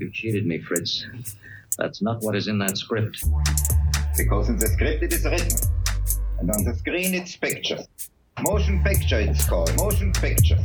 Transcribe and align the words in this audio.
You 0.00 0.10
cheated 0.12 0.46
me, 0.46 0.58
Fritz. 0.60 1.04
That's 1.76 2.00
not 2.00 2.22
what 2.22 2.36
is 2.36 2.46
in 2.46 2.58
that 2.58 2.78
script. 2.78 3.24
Because 4.16 4.48
in 4.48 4.56
the 4.56 4.68
script 4.68 5.02
it 5.02 5.12
is 5.12 5.24
written. 5.24 5.58
And 6.38 6.48
on 6.52 6.62
the 6.62 6.74
screen 6.74 7.14
it's 7.14 7.36
picture. 7.36 7.80
Motion 8.40 8.80
picture 8.84 9.18
it's 9.18 9.44
called. 9.48 9.76
Motion 9.76 10.12
picture. 10.12 10.58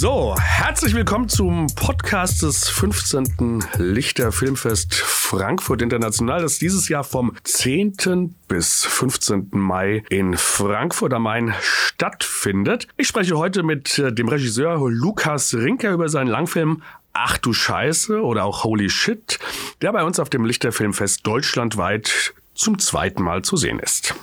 So, 0.00 0.36
herzlich 0.38 0.94
willkommen 0.94 1.28
zum 1.28 1.66
Podcast 1.74 2.42
des 2.42 2.68
15. 2.68 3.64
Lichter 3.78 4.30
Filmfest 4.30 4.94
Frankfurt 4.94 5.82
International, 5.82 6.40
das 6.40 6.60
dieses 6.60 6.88
Jahr 6.88 7.02
vom 7.02 7.32
10. 7.42 8.36
bis 8.46 8.84
15. 8.84 9.48
Mai 9.50 10.04
in 10.08 10.36
Frankfurt 10.36 11.12
am 11.14 11.24
Main 11.24 11.52
stattfindet. 11.60 12.86
Ich 12.96 13.08
spreche 13.08 13.36
heute 13.36 13.64
mit 13.64 13.98
äh, 13.98 14.12
dem 14.12 14.28
Regisseur 14.28 14.88
Lukas 14.88 15.52
Rinker 15.52 15.90
über 15.90 16.08
seinen 16.08 16.28
Langfilm 16.28 16.84
Ach 17.12 17.38
du 17.38 17.52
Scheiße 17.52 18.22
oder 18.22 18.44
auch 18.44 18.64
Holy 18.64 18.90
Shit, 18.90 19.38
der 19.82 19.92
bei 19.92 20.04
uns 20.04 20.20
auf 20.20 20.30
dem 20.30 20.44
Lichterfilmfest 20.44 21.26
deutschlandweit 21.26 22.34
zum 22.54 22.78
zweiten 22.78 23.22
Mal 23.22 23.42
zu 23.42 23.56
sehen 23.56 23.78
ist. 23.78 24.14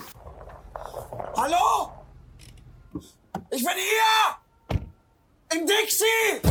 Hallo? 1.36 1.91
Ich 3.52 3.63
bin 3.63 3.74
hier! 3.74 4.80
Im 5.54 5.66
Dixie! 5.66 6.41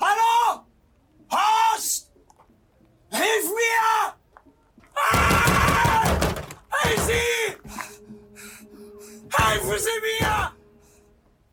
Hallo? 0.00 0.64
Horst! 1.30 2.10
Hilf 3.10 3.44
mir! 3.44 4.14
Ah! 4.94 6.04
Hey, 6.70 6.96
Sie! 6.98 7.56
Helfen 9.30 9.78
Sie 9.78 10.24
mir! 10.24 10.55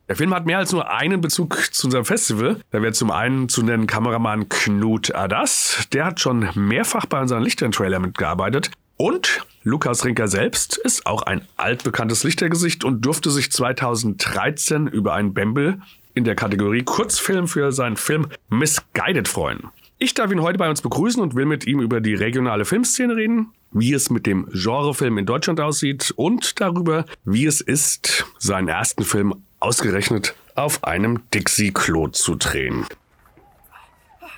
Der 0.09 0.17
Film 0.17 0.33
hat 0.33 0.45
mehr 0.45 0.57
als 0.57 0.73
nur 0.73 0.91
einen 0.91 1.21
Bezug 1.21 1.73
zu 1.73 1.87
unserem 1.87 2.03
Festival. 2.03 2.59
Da 2.71 2.81
wäre 2.81 2.91
zum 2.91 3.09
einen 3.09 3.47
zu 3.47 3.63
nennen 3.63 3.87
Kameramann 3.87 4.49
Knut 4.49 5.15
Adas. 5.15 5.87
Der 5.93 6.05
hat 6.05 6.19
schon 6.19 6.49
mehrfach 6.55 7.05
bei 7.05 7.21
unseren 7.21 7.41
Lichtern-Trailer 7.41 7.99
mitgearbeitet. 7.99 8.71
Und 8.97 9.45
Lukas 9.63 10.03
Rinker 10.03 10.27
selbst 10.27 10.75
ist 10.77 11.05
auch 11.05 11.21
ein 11.21 11.47
altbekanntes 11.55 12.25
Lichtergesicht 12.25 12.83
und 12.83 13.05
durfte 13.05 13.31
sich 13.31 13.49
2013 13.49 14.87
über 14.87 15.13
einen 15.13 15.33
Bembel 15.33 15.79
in 16.13 16.25
der 16.25 16.35
Kategorie 16.35 16.83
Kurzfilm 16.83 17.47
für 17.47 17.71
seinen 17.71 17.95
Film 17.95 18.27
Misguided 18.49 19.29
freuen. 19.29 19.69
Ich 19.99 20.13
darf 20.13 20.31
ihn 20.31 20.41
heute 20.41 20.57
bei 20.57 20.69
uns 20.69 20.81
begrüßen 20.81 21.21
und 21.21 21.33
will 21.33 21.45
mit 21.45 21.65
ihm 21.65 21.79
über 21.79 22.01
die 22.01 22.13
regionale 22.13 22.65
Filmszene 22.65 23.15
reden, 23.15 23.53
wie 23.71 23.93
es 23.93 24.09
mit 24.09 24.25
dem 24.25 24.49
Genrefilm 24.51 25.17
in 25.17 25.25
Deutschland 25.25 25.61
aussieht 25.61 26.13
und 26.17 26.59
darüber, 26.59 27.05
wie 27.23 27.45
es 27.45 27.61
ist, 27.61 28.25
seinen 28.37 28.67
ersten 28.67 29.05
Film 29.05 29.33
ausgerechnet 29.63 30.35
auf 30.55 30.83
einem 30.83 31.29
Dixie-Klo 31.31 32.09
zu 32.09 32.35
drehen. 32.35 32.85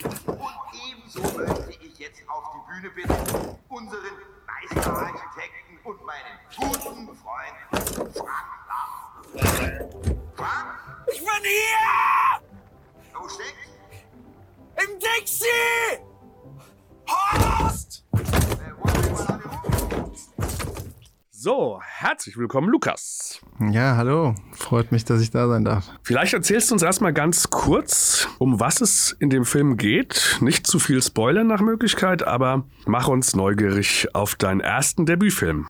Und 0.03 0.37
ebenso 0.87 1.21
möchte 1.37 1.71
ich 1.81 1.97
jetzt 1.97 2.21
auf 2.27 2.43
die 2.53 2.61
Bühne 2.71 2.93
bitten, 2.93 3.57
unseren 3.69 4.01
Meisterarchitekten 4.45 5.79
und 5.83 5.99
meinen 6.05 6.37
guten 6.55 7.07
Freund 7.17 7.57
Frank 8.13 8.49
Lamm. 8.69 8.91
Frank, 10.35 10.67
Ich 11.11 11.19
bin 11.19 11.27
hier! 11.41 12.39
wo 13.19 13.27
steckt? 13.27 13.65
Im 14.77 14.99
Dixie! 14.99 15.99
Horst! 17.07 18.05
So, 21.31 21.79
herzlich 21.83 22.37
willkommen, 22.37 22.69
Lukas. 22.69 23.39
Ja, 23.59 23.95
hallo. 23.95 24.33
Freut 24.65 24.91
mich, 24.91 25.05
dass 25.05 25.21
ich 25.21 25.29
da 25.29 25.47
sein 25.47 25.63
darf. 25.63 25.91
Vielleicht 26.01 26.33
erzählst 26.33 26.71
du 26.71 26.73
uns 26.73 26.81
erstmal 26.81 27.13
ganz 27.13 27.51
kurz, 27.51 28.27
um 28.39 28.59
was 28.59 28.81
es 28.81 29.15
in 29.19 29.29
dem 29.29 29.45
Film 29.45 29.77
geht. 29.77 30.39
Nicht 30.41 30.65
zu 30.65 30.79
viel 30.79 31.03
Spoilern 31.03 31.45
nach 31.45 31.61
Möglichkeit, 31.61 32.25
aber 32.25 32.65
mach 32.87 33.07
uns 33.07 33.35
neugierig 33.35 34.07
auf 34.15 34.33
deinen 34.33 34.61
ersten 34.61 35.05
Debütfilm. 35.05 35.67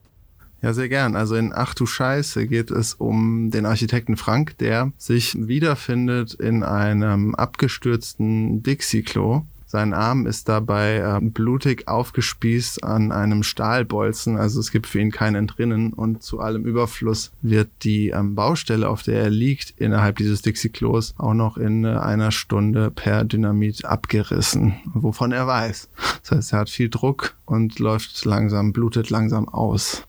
Ja, 0.62 0.72
sehr 0.72 0.88
gern. 0.88 1.18
Also 1.18 1.36
in 1.36 1.52
Ach 1.54 1.74
du 1.74 1.86
Scheiße 1.86 2.48
geht 2.48 2.72
es 2.72 2.94
um 2.94 3.52
den 3.52 3.66
Architekten 3.66 4.16
Frank, 4.16 4.58
der 4.60 4.94
sich 4.98 5.36
wiederfindet 5.38 6.34
in 6.34 6.64
einem 6.64 7.36
abgestürzten 7.36 8.64
Dixie-Klo. 8.64 9.44
Sein 9.76 9.94
Arm 9.94 10.26
ist 10.26 10.48
dabei 10.48 11.00
äh, 11.00 11.20
blutig 11.20 11.90
aufgespießt 11.90 12.86
an 12.86 13.12
einem 13.12 13.44
Stahlbolzen, 13.44 14.38
also 14.38 14.62
es 14.62 14.72
gibt 14.72 14.88
für 14.88 15.02
ihn 15.02 15.12
kein 15.12 15.36
Entrinnen 15.36 15.92
und 15.92 16.24
zu 16.24 16.40
allem 16.40 16.64
Überfluss 16.64 17.34
wird 17.42 17.68
die 17.82 18.12
ähm, 18.12 18.36
Baustelle, 18.36 18.88
auf 18.88 19.04
der 19.04 19.20
er 19.24 19.30
liegt, 19.30 19.72
innerhalb 19.72 20.16
dieses 20.16 20.42
Dixie-Klos 20.44 21.16
auch 21.18 21.34
noch 21.34 21.58
in 21.58 21.84
äh, 21.84 21.90
einer 21.90 22.32
Stunde 22.32 22.90
per 22.90 23.26
Dynamit 23.26 23.84
abgerissen, 23.84 24.76
wovon 24.94 25.34
er 25.34 25.46
weiß. 25.46 25.90
Das 26.22 26.32
heißt, 26.32 26.54
er 26.54 26.60
hat 26.60 26.70
viel 26.70 26.90
Druck 26.90 27.36
und 27.44 27.78
läuft 27.78 28.24
langsam, 28.24 28.72
blutet 28.72 29.10
langsam 29.10 29.50
aus. 29.50 30.08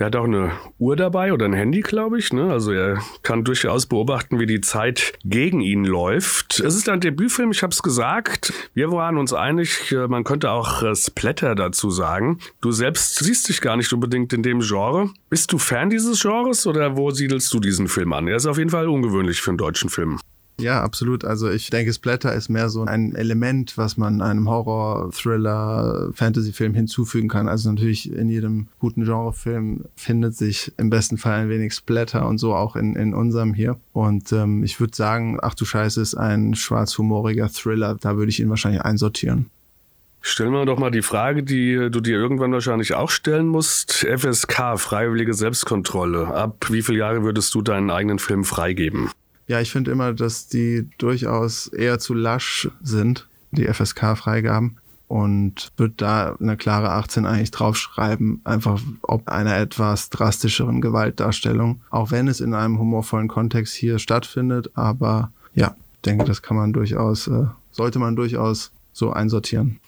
Er 0.00 0.06
hat 0.06 0.16
auch 0.16 0.24
eine 0.24 0.52
Uhr 0.78 0.96
dabei 0.96 1.34
oder 1.34 1.44
ein 1.44 1.52
Handy, 1.52 1.80
glaube 1.82 2.18
ich. 2.18 2.32
Ne? 2.32 2.50
Also 2.50 2.72
er 2.72 3.02
kann 3.22 3.44
durchaus 3.44 3.84
beobachten, 3.84 4.40
wie 4.40 4.46
die 4.46 4.62
Zeit 4.62 5.12
gegen 5.26 5.60
ihn 5.60 5.84
läuft. 5.84 6.58
Es 6.58 6.74
ist 6.74 6.88
ein 6.88 7.00
Debütfilm, 7.00 7.50
ich 7.50 7.62
habe 7.62 7.74
es 7.74 7.82
gesagt. 7.82 8.50
Wir 8.72 8.90
waren 8.92 9.18
uns 9.18 9.34
einig, 9.34 9.92
äh, 9.92 10.08
man 10.08 10.24
könnte 10.24 10.52
auch 10.52 10.82
äh, 10.82 10.96
Splatter 10.96 11.54
dazu 11.54 11.90
sagen. 11.90 12.38
Du 12.62 12.72
selbst 12.72 13.18
siehst 13.18 13.50
dich 13.50 13.60
gar 13.60 13.76
nicht 13.76 13.92
unbedingt 13.92 14.32
in 14.32 14.42
dem 14.42 14.60
Genre. 14.60 15.10
Bist 15.28 15.52
du 15.52 15.58
Fan 15.58 15.90
dieses 15.90 16.22
Genres 16.22 16.66
oder 16.66 16.96
wo 16.96 17.10
siedelst 17.10 17.52
du 17.52 17.60
diesen 17.60 17.86
Film 17.86 18.14
an? 18.14 18.26
Er 18.26 18.36
ist 18.36 18.46
auf 18.46 18.56
jeden 18.56 18.70
Fall 18.70 18.88
ungewöhnlich 18.88 19.42
für 19.42 19.50
einen 19.50 19.58
deutschen 19.58 19.90
Film. 19.90 20.18
Ja, 20.60 20.82
absolut. 20.82 21.24
Also 21.24 21.50
ich 21.50 21.70
denke, 21.70 21.92
Splatter 21.92 22.34
ist 22.34 22.48
mehr 22.48 22.68
so 22.68 22.84
ein 22.84 23.14
Element, 23.14 23.76
was 23.76 23.96
man 23.96 24.20
einem 24.20 24.48
Horror, 24.48 25.10
Thriller, 25.12 26.10
Fantasy-Film 26.14 26.74
hinzufügen 26.74 27.28
kann. 27.28 27.48
Also 27.48 27.70
natürlich 27.70 28.12
in 28.12 28.28
jedem 28.28 28.68
guten 28.78 29.04
Genrefilm 29.04 29.84
findet 29.96 30.36
sich 30.36 30.72
im 30.76 30.90
besten 30.90 31.18
Fall 31.18 31.40
ein 31.40 31.48
wenig 31.48 31.74
Splatter 31.74 32.26
und 32.26 32.38
so 32.38 32.54
auch 32.54 32.76
in, 32.76 32.96
in 32.96 33.14
unserem 33.14 33.54
hier. 33.54 33.78
Und 33.92 34.32
ähm, 34.32 34.64
ich 34.64 34.80
würde 34.80 34.96
sagen, 34.96 35.38
ach 35.40 35.54
du 35.54 35.64
Scheiße, 35.64 36.00
ist 36.00 36.14
ein 36.14 36.54
schwarzhumoriger 36.54 37.48
Thriller. 37.48 37.96
Da 38.00 38.16
würde 38.16 38.30
ich 38.30 38.40
ihn 38.40 38.50
wahrscheinlich 38.50 38.82
einsortieren. 38.82 39.50
Stellen 40.22 40.52
wir 40.52 40.66
doch 40.66 40.78
mal 40.78 40.90
die 40.90 41.02
Frage, 41.02 41.42
die 41.42 41.88
du 41.90 42.00
dir 42.00 42.18
irgendwann 42.18 42.52
wahrscheinlich 42.52 42.92
auch 42.94 43.10
stellen 43.10 43.46
musst. 43.46 44.06
FSK, 44.06 44.78
freiwillige 44.78 45.32
Selbstkontrolle. 45.32 46.26
Ab 46.26 46.66
wie 46.68 46.82
viele 46.82 46.98
Jahre 46.98 47.22
würdest 47.22 47.54
du 47.54 47.62
deinen 47.62 47.90
eigenen 47.90 48.18
Film 48.18 48.44
freigeben? 48.44 49.10
Ja, 49.50 49.60
ich 49.60 49.72
finde 49.72 49.90
immer, 49.90 50.12
dass 50.12 50.46
die 50.46 50.88
durchaus 50.98 51.66
eher 51.66 51.98
zu 51.98 52.14
lasch 52.14 52.70
sind, 52.84 53.26
die 53.50 53.66
FSK-Freigaben. 53.66 54.76
Und 55.08 55.72
würde 55.76 55.94
da 55.96 56.36
eine 56.38 56.56
klare 56.56 56.92
18 56.92 57.26
eigentlich 57.26 57.50
draufschreiben, 57.50 58.42
einfach 58.44 58.80
ob 59.02 59.28
einer 59.28 59.56
etwas 59.56 60.08
drastischeren 60.08 60.80
Gewaltdarstellung, 60.80 61.80
auch 61.90 62.12
wenn 62.12 62.28
es 62.28 62.40
in 62.40 62.54
einem 62.54 62.78
humorvollen 62.78 63.26
Kontext 63.26 63.74
hier 63.74 63.98
stattfindet. 63.98 64.70
Aber 64.74 65.32
ja, 65.56 65.74
denke, 66.06 66.26
das 66.26 66.42
kann 66.42 66.56
man 66.56 66.72
durchaus, 66.72 67.26
äh, 67.26 67.46
sollte 67.72 67.98
man 67.98 68.14
durchaus 68.14 68.70
so 68.92 69.10
einsortieren. 69.10 69.80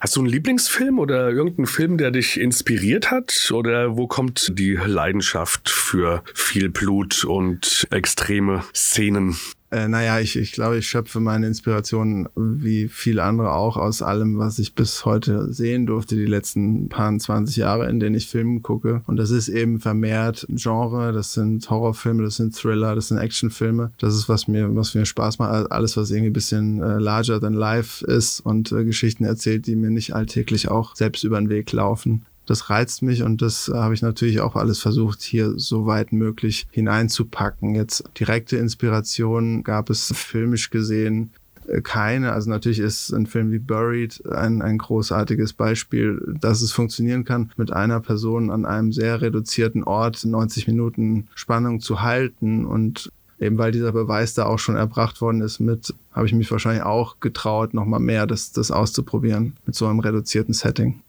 Hast 0.00 0.16
du 0.16 0.20
einen 0.20 0.28
Lieblingsfilm 0.28 0.98
oder 0.98 1.30
irgendeinen 1.30 1.66
Film, 1.66 1.98
der 1.98 2.10
dich 2.10 2.38
inspiriert 2.40 3.10
hat? 3.10 3.50
Oder 3.52 3.96
wo 3.96 4.06
kommt 4.06 4.52
die 4.58 4.74
Leidenschaft 4.74 5.68
für 5.68 6.22
viel 6.34 6.68
Blut 6.68 7.24
und 7.24 7.86
extreme 7.90 8.62
Szenen? 8.74 9.36
Äh, 9.70 9.88
naja, 9.88 10.20
ich, 10.20 10.36
ich 10.36 10.52
glaube, 10.52 10.78
ich 10.78 10.86
schöpfe 10.86 11.18
meine 11.18 11.46
Inspiration 11.46 12.28
wie 12.36 12.88
viele 12.88 13.24
andere 13.24 13.52
auch 13.52 13.76
aus 13.76 14.00
allem, 14.00 14.38
was 14.38 14.58
ich 14.58 14.74
bis 14.74 15.04
heute 15.04 15.52
sehen 15.52 15.86
durfte, 15.86 16.14
die 16.14 16.26
letzten 16.26 16.88
paar 16.88 17.16
20 17.16 17.56
Jahre, 17.56 17.88
in 17.88 17.98
denen 17.98 18.14
ich 18.14 18.28
Filme 18.28 18.60
gucke. 18.60 19.02
Und 19.06 19.16
das 19.16 19.30
ist 19.30 19.48
eben 19.48 19.80
vermehrt 19.80 20.46
Genre, 20.50 21.12
das 21.12 21.32
sind 21.32 21.68
Horrorfilme, 21.68 22.22
das 22.22 22.36
sind 22.36 22.54
Thriller, 22.54 22.94
das 22.94 23.08
sind 23.08 23.18
Actionfilme. 23.18 23.92
Das 23.98 24.14
ist, 24.14 24.28
was 24.28 24.46
mir, 24.46 24.74
was 24.76 24.94
mir 24.94 25.04
Spaß 25.04 25.38
macht. 25.38 25.72
Alles, 25.72 25.96
was 25.96 26.10
irgendwie 26.10 26.30
ein 26.30 26.34
bisschen 26.34 26.82
äh, 26.82 26.98
larger 26.98 27.40
than 27.40 27.54
life 27.54 28.04
ist 28.06 28.40
und 28.40 28.70
äh, 28.72 28.84
Geschichten 28.84 29.24
erzählt, 29.24 29.66
die 29.66 29.76
mir 29.76 29.90
nicht 29.90 30.14
alltäglich 30.14 30.68
auch 30.68 30.94
selbst 30.94 31.24
über 31.24 31.38
den 31.38 31.48
Weg 31.48 31.72
laufen. 31.72 32.24
Das 32.46 32.70
reizt 32.70 33.02
mich 33.02 33.22
und 33.22 33.42
das 33.42 33.70
habe 33.72 33.94
ich 33.94 34.02
natürlich 34.02 34.40
auch 34.40 34.56
alles 34.56 34.78
versucht, 34.78 35.22
hier 35.22 35.54
so 35.56 35.86
weit 35.86 36.12
möglich 36.12 36.66
hineinzupacken. 36.70 37.74
Jetzt 37.74 38.04
direkte 38.18 38.56
Inspiration 38.56 39.64
gab 39.64 39.90
es 39.90 40.12
filmisch 40.14 40.70
gesehen 40.70 41.32
äh, 41.66 41.80
keine. 41.80 42.32
Also 42.32 42.50
natürlich 42.50 42.78
ist 42.78 43.12
ein 43.12 43.26
Film 43.26 43.50
wie 43.50 43.58
Buried 43.58 44.24
ein, 44.26 44.62
ein 44.62 44.78
großartiges 44.78 45.52
Beispiel, 45.52 46.36
dass 46.40 46.62
es 46.62 46.72
funktionieren 46.72 47.24
kann, 47.24 47.50
mit 47.56 47.72
einer 47.72 48.00
Person 48.00 48.50
an 48.50 48.64
einem 48.64 48.92
sehr 48.92 49.20
reduzierten 49.20 49.84
Ort 49.84 50.24
90 50.24 50.66
Minuten 50.66 51.28
Spannung 51.34 51.80
zu 51.80 52.02
halten 52.02 52.64
und 52.64 53.10
eben 53.38 53.58
weil 53.58 53.72
dieser 53.72 53.92
Beweis 53.92 54.34
da 54.34 54.46
auch 54.46 54.58
schon 54.58 54.76
erbracht 54.76 55.20
worden 55.20 55.42
ist 55.42 55.60
mit, 55.60 55.94
habe 56.12 56.26
ich 56.26 56.32
mich 56.32 56.50
wahrscheinlich 56.50 56.84
auch 56.84 57.20
getraut, 57.20 57.74
nochmal 57.74 58.00
mehr 58.00 58.26
das, 58.26 58.52
das 58.52 58.70
auszuprobieren 58.70 59.56
mit 59.66 59.74
so 59.74 59.86
einem 59.86 60.00
reduzierten 60.00 60.54
Setting. 60.54 61.02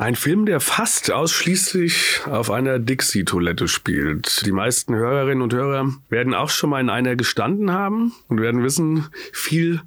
Ein 0.00 0.14
Film, 0.16 0.46
der 0.46 0.60
fast 0.60 1.12
ausschließlich 1.12 2.22
auf 2.24 2.50
einer 2.50 2.78
Dixie-Toilette 2.78 3.68
spielt. 3.68 4.46
Die 4.46 4.50
meisten 4.50 4.94
Hörerinnen 4.94 5.42
und 5.42 5.52
Hörer 5.52 5.92
werden 6.08 6.32
auch 6.32 6.48
schon 6.48 6.70
mal 6.70 6.80
in 6.80 6.88
einer 6.88 7.16
gestanden 7.16 7.70
haben 7.70 8.14
und 8.28 8.40
werden 8.40 8.62
wissen, 8.62 9.08
viel 9.34 9.82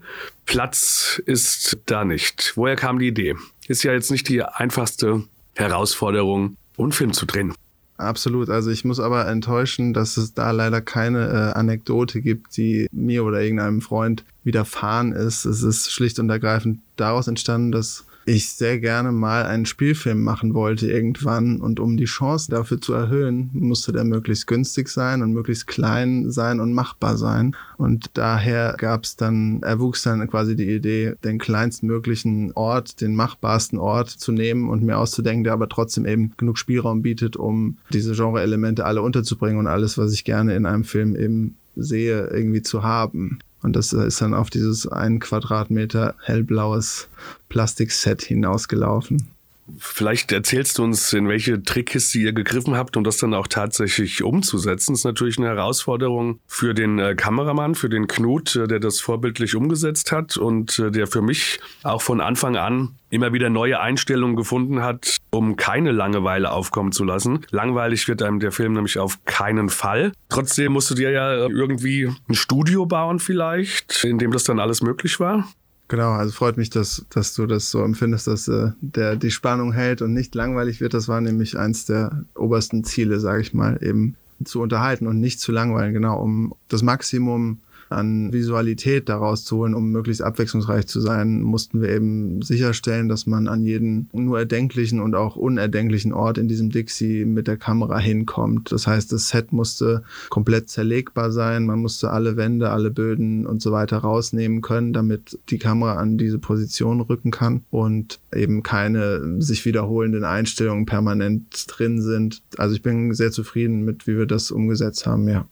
Platz 0.45 1.19
ist 1.25 1.80
da 1.88 2.06
nicht. 2.06 2.54
Woher 2.56 2.75
kam 2.75 3.00
die 3.00 3.07
Idee? 3.07 3.33
Ist 3.68 3.81
ja 3.81 3.92
jetzt 3.92 4.12
nicht 4.12 4.30
die 4.30 4.44
einfachste 4.44 5.24
Herausforderung, 5.56 6.57
einen 6.77 6.92
Film 6.92 7.13
zu 7.13 7.25
drehen. 7.25 7.56
Absolut. 7.98 8.51
Also 8.51 8.69
ich 8.69 8.86
muss 8.86 9.00
aber 9.00 9.27
enttäuschen, 9.27 9.95
dass 9.95 10.18
es 10.18 10.36
da 10.36 10.51
leider 10.51 10.81
keine 10.81 11.27
äh, 11.27 11.57
Anekdote 11.57 12.21
gibt, 12.21 12.56
die 12.56 12.86
mir 12.92 13.24
oder 13.24 13.42
irgendeinem 13.42 13.81
Freund 13.81 14.25
widerfahren 14.44 15.12
ist. 15.12 15.45
Es 15.45 15.63
ist 15.63 15.92
schlicht 15.92 16.19
und 16.19 16.30
ergreifend 16.30 16.81
daraus 16.98 17.27
entstanden, 17.27 17.71
dass 17.71 18.06
ich 18.25 18.49
sehr 18.49 18.79
gerne 18.79 19.11
mal 19.11 19.45
einen 19.45 19.65
Spielfilm 19.65 20.23
machen 20.23 20.53
wollte 20.53 20.89
irgendwann 20.89 21.59
und 21.59 21.79
um 21.79 21.97
die 21.97 22.05
Chance 22.05 22.49
dafür 22.49 22.79
zu 22.79 22.93
erhöhen, 22.93 23.49
musste 23.53 23.91
der 23.91 24.03
möglichst 24.03 24.47
günstig 24.47 24.89
sein 24.89 25.21
und 25.21 25.33
möglichst 25.33 25.67
klein 25.67 26.31
sein 26.31 26.59
und 26.59 26.73
machbar 26.73 27.17
sein. 27.17 27.55
Und 27.77 28.11
daher 28.13 28.75
gab 28.77 29.03
es 29.03 29.15
dann, 29.15 29.61
erwuchs 29.63 30.03
dann 30.03 30.27
quasi 30.29 30.55
die 30.55 30.69
Idee, 30.69 31.15
den 31.23 31.37
kleinstmöglichen 31.37 32.53
Ort, 32.53 33.01
den 33.01 33.15
machbarsten 33.15 33.77
Ort 33.77 34.09
zu 34.09 34.31
nehmen 34.31 34.69
und 34.69 34.83
mir 34.83 34.97
auszudenken, 34.97 35.43
der 35.43 35.53
aber 35.53 35.69
trotzdem 35.69 36.05
eben 36.05 36.33
genug 36.37 36.57
Spielraum 36.57 37.01
bietet, 37.01 37.35
um 37.35 37.77
diese 37.91 38.13
Genre-Elemente 38.13 38.85
alle 38.85 39.01
unterzubringen 39.01 39.59
und 39.59 39.67
alles, 39.67 39.97
was 39.97 40.13
ich 40.13 40.23
gerne 40.23 40.55
in 40.55 40.65
einem 40.65 40.83
Film 40.83 41.15
eben 41.15 41.57
sehe, 41.75 42.27
irgendwie 42.27 42.61
zu 42.61 42.83
haben. 42.83 43.39
Und 43.63 43.75
das 43.75 43.94
ist 43.94 44.21
dann 44.21 44.33
auf 44.33 44.50
dieses 44.50 44.88
ein 44.88 45.19
Quadratmeter 45.19 46.15
hellblaues 46.21 47.10
Plastikset 47.50 48.21
hinausgelaufen. 48.21 49.33
Vielleicht 49.80 50.33
erzählst 50.33 50.77
du 50.77 50.83
uns, 50.83 51.13
in 51.13 51.30
welche 51.30 51.63
Trickkiste 51.63 52.19
ihr 52.19 52.33
gegriffen 52.33 52.75
habt, 52.75 52.98
um 52.98 53.06
das 53.06 53.15
dann 53.18 53.33
auch 53.33 53.48
tatsächlich 53.48 54.21
umzusetzen. 54.21 54.92
Das 54.92 55.00
ist 55.00 55.06
natürlich 55.06 55.38
eine 55.38 55.48
Herausforderung 55.48 56.39
für 56.48 56.74
den 56.74 57.00
äh, 57.00 57.15
Kameramann, 57.15 57.74
für 57.74 57.88
den 57.88 58.07
Knut, 58.07 58.57
äh, 58.57 58.68
der 58.68 58.81
das 58.81 59.00
vorbildlich 59.00 59.56
umgesetzt 59.56 60.12
hat 60.12 60.36
und 60.36 60.80
äh, 60.80 60.92
der 60.92 61.07
für 61.07 61.21
mich 61.21 61.62
auch 61.83 62.01
von 62.01 62.19
Anfang 62.19 62.57
an 62.57 62.95
immer 63.09 63.31
wieder 63.31 63.50
neue 63.50 63.80
Einstellungen 63.80 64.36
gefunden 64.36 64.81
hat, 64.81 65.18
um 65.33 65.56
keine 65.56 65.91
Langeweile 65.91 66.51
aufkommen 66.51 66.91
zu 66.91 67.03
lassen. 67.03 67.39
Langweilig 67.50 68.07
wird 68.07 68.21
einem 68.21 68.39
der 68.39 68.51
Film 68.51 68.74
nämlich 68.74 69.00
auf 69.00 69.24
keinen 69.25 69.69
Fall. 69.69 70.12
Trotzdem 70.30 70.74
musst 70.74 70.91
du 70.91 70.95
dir 70.95 71.09
ja 71.09 71.47
irgendwie 71.47 72.09
ein 72.30 72.35
Studio 72.35 72.85
bauen 72.85 73.19
vielleicht, 73.19 74.03
in 74.03 74.19
dem 74.19 74.31
das 74.31 74.44
dann 74.44 74.59
alles 74.59 74.81
möglich 74.81 75.19
war. 75.19 75.47
Genau, 75.88 76.12
also 76.12 76.31
freut 76.31 76.57
mich, 76.57 76.69
dass, 76.69 77.06
dass 77.09 77.33
du 77.33 77.45
das 77.45 77.69
so 77.69 77.83
empfindest, 77.83 78.27
dass 78.27 78.47
äh, 78.47 78.71
der 78.81 79.15
die 79.15 79.31
Spannung 79.31 79.74
hält 79.74 80.01
und 80.01 80.13
nicht 80.13 80.33
langweilig 80.33 80.81
wird. 80.81 80.94
Das 80.94 81.07
war 81.07 81.19
nämlich 81.19 81.57
eins 81.57 81.85
der 81.85 82.24
obersten 82.35 82.83
Ziele, 82.83 83.19
sage 83.19 83.41
ich 83.41 83.53
mal, 83.53 83.80
eben 83.81 84.15
zu 84.44 84.62
unterhalten 84.62 85.07
und 85.07 85.19
nicht 85.19 85.39
zu 85.39 85.51
langweilen, 85.51 85.94
genau, 85.94 86.19
um 86.19 86.53
das 86.68 86.83
Maximum 86.83 87.59
an 87.94 88.34
Visualität 88.34 89.10
daraus 89.10 89.45
zu 89.45 89.57
holen, 89.57 89.75
um 89.75 89.92
möglichst 89.92 90.22
abwechslungsreich 90.22 90.88
zu 90.88 91.00
sein, 91.00 91.42
mussten 91.42 91.81
wir 91.81 91.90
eben 91.90 92.42
sicherstellen, 92.42 93.10
dass 93.10 93.25
man 93.25 93.48
an 93.48 93.63
jeden 93.63 94.10
nur 94.13 94.40
erdenklichen 94.40 95.00
und 95.00 95.16
auch 95.16 95.36
unerdenklichen 95.36 96.13
Ort 96.13 96.38
in 96.38 96.48
diesem 96.48 96.69
Dixie 96.69 97.25
mit 97.25 97.48
der 97.48 97.57
Kamera 97.57 97.98
hinkommt. 98.00 98.72
Das 98.72 98.88
heißt, 98.88 99.12
das 99.12 99.30
Set 99.30 99.54
musste 99.54 100.04
komplett 100.30 100.69
zerlegbar 100.69 101.31
sein, 101.31 101.66
man 101.66 101.80
musste 101.80 102.12
alle 102.12 102.38
Wände, 102.38 102.69
alle 102.72 102.92
Böden 102.92 103.45
und 103.45 103.62
so 103.62 103.72
weiter 103.72 104.00
rausnehmen 104.00 104.62
können, 104.62 104.94
damit 104.94 105.40
die 105.50 105.60
Kamera 105.60 105.95
an 105.95 106.18
diese 106.18 106.40
Position 106.40 107.01
rücken 107.01 107.31
kann 107.31 107.63
und 107.72 108.19
eben 108.36 108.63
keine 108.63 109.42
sich 109.42 109.66
wiederholenden 109.66 110.24
Einstellungen 110.24 110.86
permanent 110.86 111.66
drin 111.68 112.01
sind. 112.01 112.42
Also 112.57 112.75
ich 112.75 112.81
bin 112.81 113.13
sehr 113.13 113.31
zufrieden 113.31 113.84
mit, 113.86 114.07
wie 114.07 114.18
wir 114.18 114.25
das 114.25 114.51
umgesetzt 114.51 115.06
haben, 115.06 115.28
ja. 115.28 115.48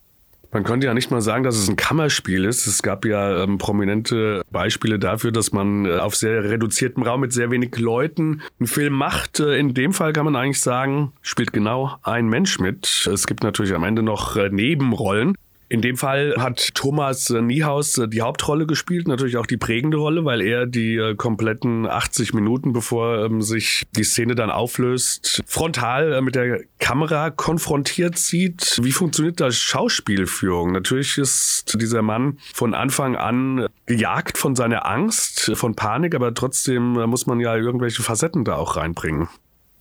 Man 0.53 0.63
könnte 0.63 0.87
ja 0.87 0.93
nicht 0.93 1.11
mal 1.11 1.21
sagen, 1.21 1.43
dass 1.43 1.55
es 1.55 1.69
ein 1.69 1.77
Kammerspiel 1.77 2.43
ist. 2.43 2.67
Es 2.67 2.83
gab 2.83 3.05
ja 3.05 3.43
ähm, 3.43 3.57
prominente 3.57 4.43
Beispiele 4.51 4.99
dafür, 4.99 5.31
dass 5.31 5.53
man 5.53 5.85
äh, 5.85 5.97
auf 5.97 6.15
sehr 6.15 6.43
reduziertem 6.43 7.03
Raum 7.03 7.21
mit 7.21 7.31
sehr 7.31 7.51
wenig 7.51 7.77
Leuten 7.77 8.41
einen 8.59 8.67
Film 8.67 8.93
macht. 8.93 9.39
Äh, 9.39 9.57
in 9.57 9.73
dem 9.73 9.93
Fall 9.93 10.11
kann 10.11 10.25
man 10.25 10.35
eigentlich 10.35 10.59
sagen, 10.59 11.13
spielt 11.21 11.53
genau 11.53 11.95
ein 12.03 12.27
Mensch 12.27 12.59
mit. 12.59 13.09
Es 13.11 13.27
gibt 13.27 13.43
natürlich 13.43 13.73
am 13.73 13.85
Ende 13.85 14.03
noch 14.03 14.35
äh, 14.35 14.49
Nebenrollen. 14.49 15.35
In 15.71 15.79
dem 15.79 15.95
Fall 15.95 16.35
hat 16.37 16.75
Thomas 16.75 17.29
Niehaus 17.29 17.93
die 18.07 18.21
Hauptrolle 18.21 18.65
gespielt, 18.65 19.07
natürlich 19.07 19.37
auch 19.37 19.45
die 19.45 19.55
prägende 19.55 19.95
Rolle, 19.95 20.25
weil 20.25 20.41
er 20.41 20.65
die 20.65 20.97
äh, 20.97 21.15
kompletten 21.15 21.87
80 21.87 22.33
Minuten, 22.33 22.73
bevor 22.73 23.23
ähm, 23.23 23.41
sich 23.41 23.85
die 23.95 24.03
Szene 24.03 24.35
dann 24.35 24.49
auflöst, 24.49 25.41
frontal 25.47 26.11
äh, 26.11 26.21
mit 26.21 26.35
der 26.35 26.59
Kamera 26.79 27.29
konfrontiert 27.29 28.17
sieht. 28.17 28.81
Wie 28.83 28.91
funktioniert 28.91 29.39
da 29.39 29.49
Schauspielführung? 29.49 30.73
Natürlich 30.73 31.17
ist 31.17 31.77
dieser 31.79 32.01
Mann 32.01 32.37
von 32.53 32.73
Anfang 32.73 33.15
an 33.15 33.67
gejagt 33.85 34.37
von 34.37 34.57
seiner 34.57 34.85
Angst, 34.85 35.53
von 35.55 35.75
Panik, 35.77 36.15
aber 36.15 36.33
trotzdem 36.33 36.99
äh, 36.99 37.07
muss 37.07 37.27
man 37.27 37.39
ja 37.39 37.55
irgendwelche 37.55 38.03
Facetten 38.03 38.43
da 38.43 38.55
auch 38.55 38.75
reinbringen. 38.75 39.29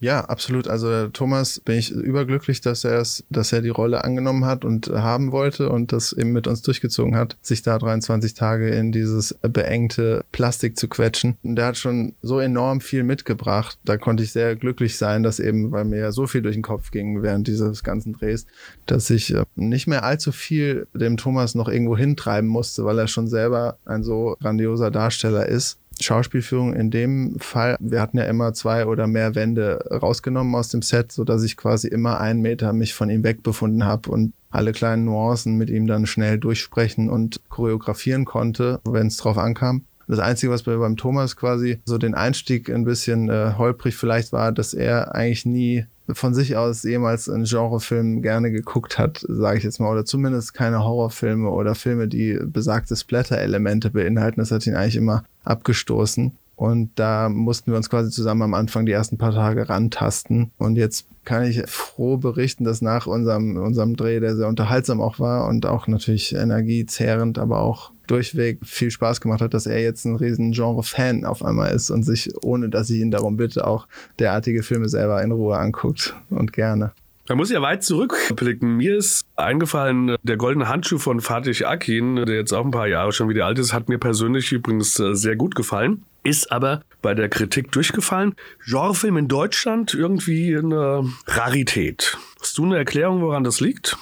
Ja, 0.00 0.24
absolut. 0.24 0.66
Also 0.66 1.08
Thomas 1.08 1.60
bin 1.60 1.76
ich 1.76 1.90
überglücklich, 1.90 2.62
dass 2.62 2.84
er 2.84 3.00
es, 3.00 3.22
dass 3.28 3.52
er 3.52 3.60
die 3.60 3.68
Rolle 3.68 4.02
angenommen 4.02 4.46
hat 4.46 4.64
und 4.64 4.88
haben 4.88 5.30
wollte 5.30 5.68
und 5.68 5.92
das 5.92 6.14
eben 6.14 6.32
mit 6.32 6.46
uns 6.46 6.62
durchgezogen 6.62 7.16
hat, 7.16 7.36
sich 7.42 7.60
da 7.60 7.78
23 7.78 8.32
Tage 8.32 8.70
in 8.70 8.92
dieses 8.92 9.38
beengte 9.42 10.24
Plastik 10.32 10.78
zu 10.78 10.88
quetschen. 10.88 11.36
Und 11.42 11.56
der 11.56 11.66
hat 11.66 11.76
schon 11.76 12.14
so 12.22 12.40
enorm 12.40 12.80
viel 12.80 13.02
mitgebracht. 13.02 13.78
Da 13.84 13.98
konnte 13.98 14.22
ich 14.22 14.32
sehr 14.32 14.56
glücklich 14.56 14.96
sein, 14.96 15.22
dass 15.22 15.38
eben, 15.38 15.70
weil 15.70 15.84
mir 15.84 15.98
ja 15.98 16.12
so 16.12 16.26
viel 16.26 16.40
durch 16.40 16.56
den 16.56 16.62
Kopf 16.62 16.90
ging 16.92 17.22
während 17.22 17.46
dieses 17.46 17.82
ganzen 17.82 18.14
Drehs, 18.14 18.46
dass 18.86 19.10
ich 19.10 19.34
äh, 19.34 19.44
nicht 19.54 19.86
mehr 19.86 20.02
allzu 20.02 20.32
viel 20.32 20.86
dem 20.94 21.18
Thomas 21.18 21.54
noch 21.54 21.68
irgendwo 21.68 21.96
hintreiben 21.96 22.48
musste, 22.48 22.86
weil 22.86 22.98
er 22.98 23.06
schon 23.06 23.28
selber 23.28 23.76
ein 23.84 24.02
so 24.02 24.36
grandioser 24.40 24.90
Darsteller 24.90 25.46
ist. 25.46 25.79
Schauspielführung 26.02 26.74
in 26.74 26.90
dem 26.90 27.38
Fall, 27.38 27.76
wir 27.80 28.00
hatten 28.00 28.18
ja 28.18 28.24
immer 28.24 28.52
zwei 28.52 28.86
oder 28.86 29.06
mehr 29.06 29.34
Wände 29.34 29.84
rausgenommen 29.90 30.54
aus 30.54 30.68
dem 30.68 30.82
Set, 30.82 31.12
so 31.12 31.24
dass 31.24 31.42
ich 31.42 31.56
quasi 31.56 31.88
immer 31.88 32.20
einen 32.20 32.40
Meter 32.40 32.72
mich 32.72 32.94
von 32.94 33.10
ihm 33.10 33.24
wegbefunden 33.24 33.84
habe 33.84 34.10
und 34.10 34.32
alle 34.50 34.72
kleinen 34.72 35.04
Nuancen 35.04 35.56
mit 35.56 35.70
ihm 35.70 35.86
dann 35.86 36.06
schnell 36.06 36.38
durchsprechen 36.38 37.08
und 37.08 37.40
choreografieren 37.48 38.24
konnte, 38.24 38.80
wenn 38.84 39.06
es 39.06 39.16
drauf 39.16 39.38
ankam. 39.38 39.84
Das 40.08 40.18
Einzige, 40.18 40.50
was 40.50 40.64
bei, 40.64 40.76
beim 40.76 40.96
Thomas 40.96 41.36
quasi 41.36 41.80
so 41.84 41.96
den 41.96 42.16
Einstieg 42.16 42.68
ein 42.68 42.84
bisschen 42.84 43.30
äh, 43.30 43.54
holprig 43.56 43.96
vielleicht 43.96 44.32
war, 44.32 44.50
dass 44.50 44.74
er 44.74 45.14
eigentlich 45.14 45.46
nie 45.46 45.86
von 46.14 46.34
sich 46.34 46.56
aus 46.56 46.82
jemals 46.82 47.28
einen 47.28 47.44
Genrefilm 47.44 48.22
gerne 48.22 48.50
geguckt 48.50 48.98
hat, 48.98 49.24
sage 49.28 49.58
ich 49.58 49.64
jetzt 49.64 49.80
mal, 49.80 49.90
oder 49.92 50.04
zumindest 50.04 50.54
keine 50.54 50.84
Horrorfilme 50.84 51.50
oder 51.50 51.74
Filme, 51.74 52.08
die 52.08 52.38
besagte 52.42 52.96
Splatter-Elemente 52.96 53.90
beinhalten. 53.90 54.40
Das 54.40 54.50
hat 54.50 54.66
ihn 54.66 54.74
eigentlich 54.74 54.96
immer 54.96 55.24
abgestoßen. 55.44 56.32
Und 56.60 56.90
da 56.96 57.30
mussten 57.30 57.70
wir 57.72 57.78
uns 57.78 57.88
quasi 57.88 58.10
zusammen 58.10 58.42
am 58.42 58.52
Anfang 58.52 58.84
die 58.84 58.92
ersten 58.92 59.16
paar 59.16 59.32
Tage 59.32 59.70
rantasten. 59.70 60.50
Und 60.58 60.76
jetzt 60.76 61.06
kann 61.24 61.44
ich 61.44 61.62
froh 61.70 62.18
berichten, 62.18 62.64
dass 62.64 62.82
nach 62.82 63.06
unserem, 63.06 63.56
unserem 63.56 63.96
Dreh, 63.96 64.20
der 64.20 64.36
sehr 64.36 64.46
unterhaltsam 64.46 65.00
auch 65.00 65.18
war 65.18 65.48
und 65.48 65.64
auch 65.64 65.86
natürlich 65.86 66.34
energiezehrend, 66.34 67.38
aber 67.38 67.60
auch 67.60 67.92
durchweg 68.08 68.58
viel 68.62 68.90
Spaß 68.90 69.22
gemacht 69.22 69.40
hat, 69.40 69.54
dass 69.54 69.64
er 69.64 69.80
jetzt 69.80 70.04
ein 70.04 70.16
riesen 70.16 70.52
Genre-Fan 70.52 71.24
auf 71.24 71.42
einmal 71.42 71.72
ist 71.72 71.88
und 71.88 72.02
sich, 72.02 72.30
ohne 72.42 72.68
dass 72.68 72.90
ich 72.90 73.00
ihn 73.00 73.10
darum 73.10 73.38
bitte, 73.38 73.66
auch 73.66 73.88
derartige 74.18 74.62
Filme 74.62 74.90
selber 74.90 75.22
in 75.22 75.32
Ruhe 75.32 75.56
anguckt 75.56 76.14
und 76.28 76.52
gerne. 76.52 76.92
Man 77.30 77.38
muss 77.38 77.50
ja 77.50 77.62
weit 77.62 77.84
zurückblicken. 77.84 78.76
Mir 78.76 78.98
ist 78.98 79.24
eingefallen, 79.36 80.16
der 80.24 80.36
goldene 80.36 80.68
Handschuh 80.68 80.98
von 80.98 81.20
Fatih 81.20 81.64
Akin, 81.64 82.16
der 82.16 82.34
jetzt 82.34 82.52
auch 82.52 82.66
ein 82.66 82.70
paar 82.70 82.88
Jahre 82.88 83.12
schon 83.12 83.30
wieder 83.30 83.46
alt 83.46 83.58
ist, 83.58 83.72
hat 83.72 83.88
mir 83.88 83.98
persönlich 83.98 84.52
übrigens 84.52 84.98
äh, 84.98 85.14
sehr 85.14 85.36
gut 85.36 85.54
gefallen. 85.54 86.04
Ist 86.22 86.52
aber 86.52 86.82
bei 87.02 87.14
der 87.14 87.28
Kritik 87.28 87.72
durchgefallen. 87.72 88.34
Genrefilm 88.64 89.16
in 89.16 89.28
Deutschland 89.28 89.94
irgendwie 89.94 90.56
eine 90.56 91.10
Rarität. 91.26 92.18
Hast 92.40 92.58
du 92.58 92.64
eine 92.64 92.76
Erklärung, 92.76 93.22
woran 93.22 93.44
das 93.44 93.60
liegt? 93.60 93.96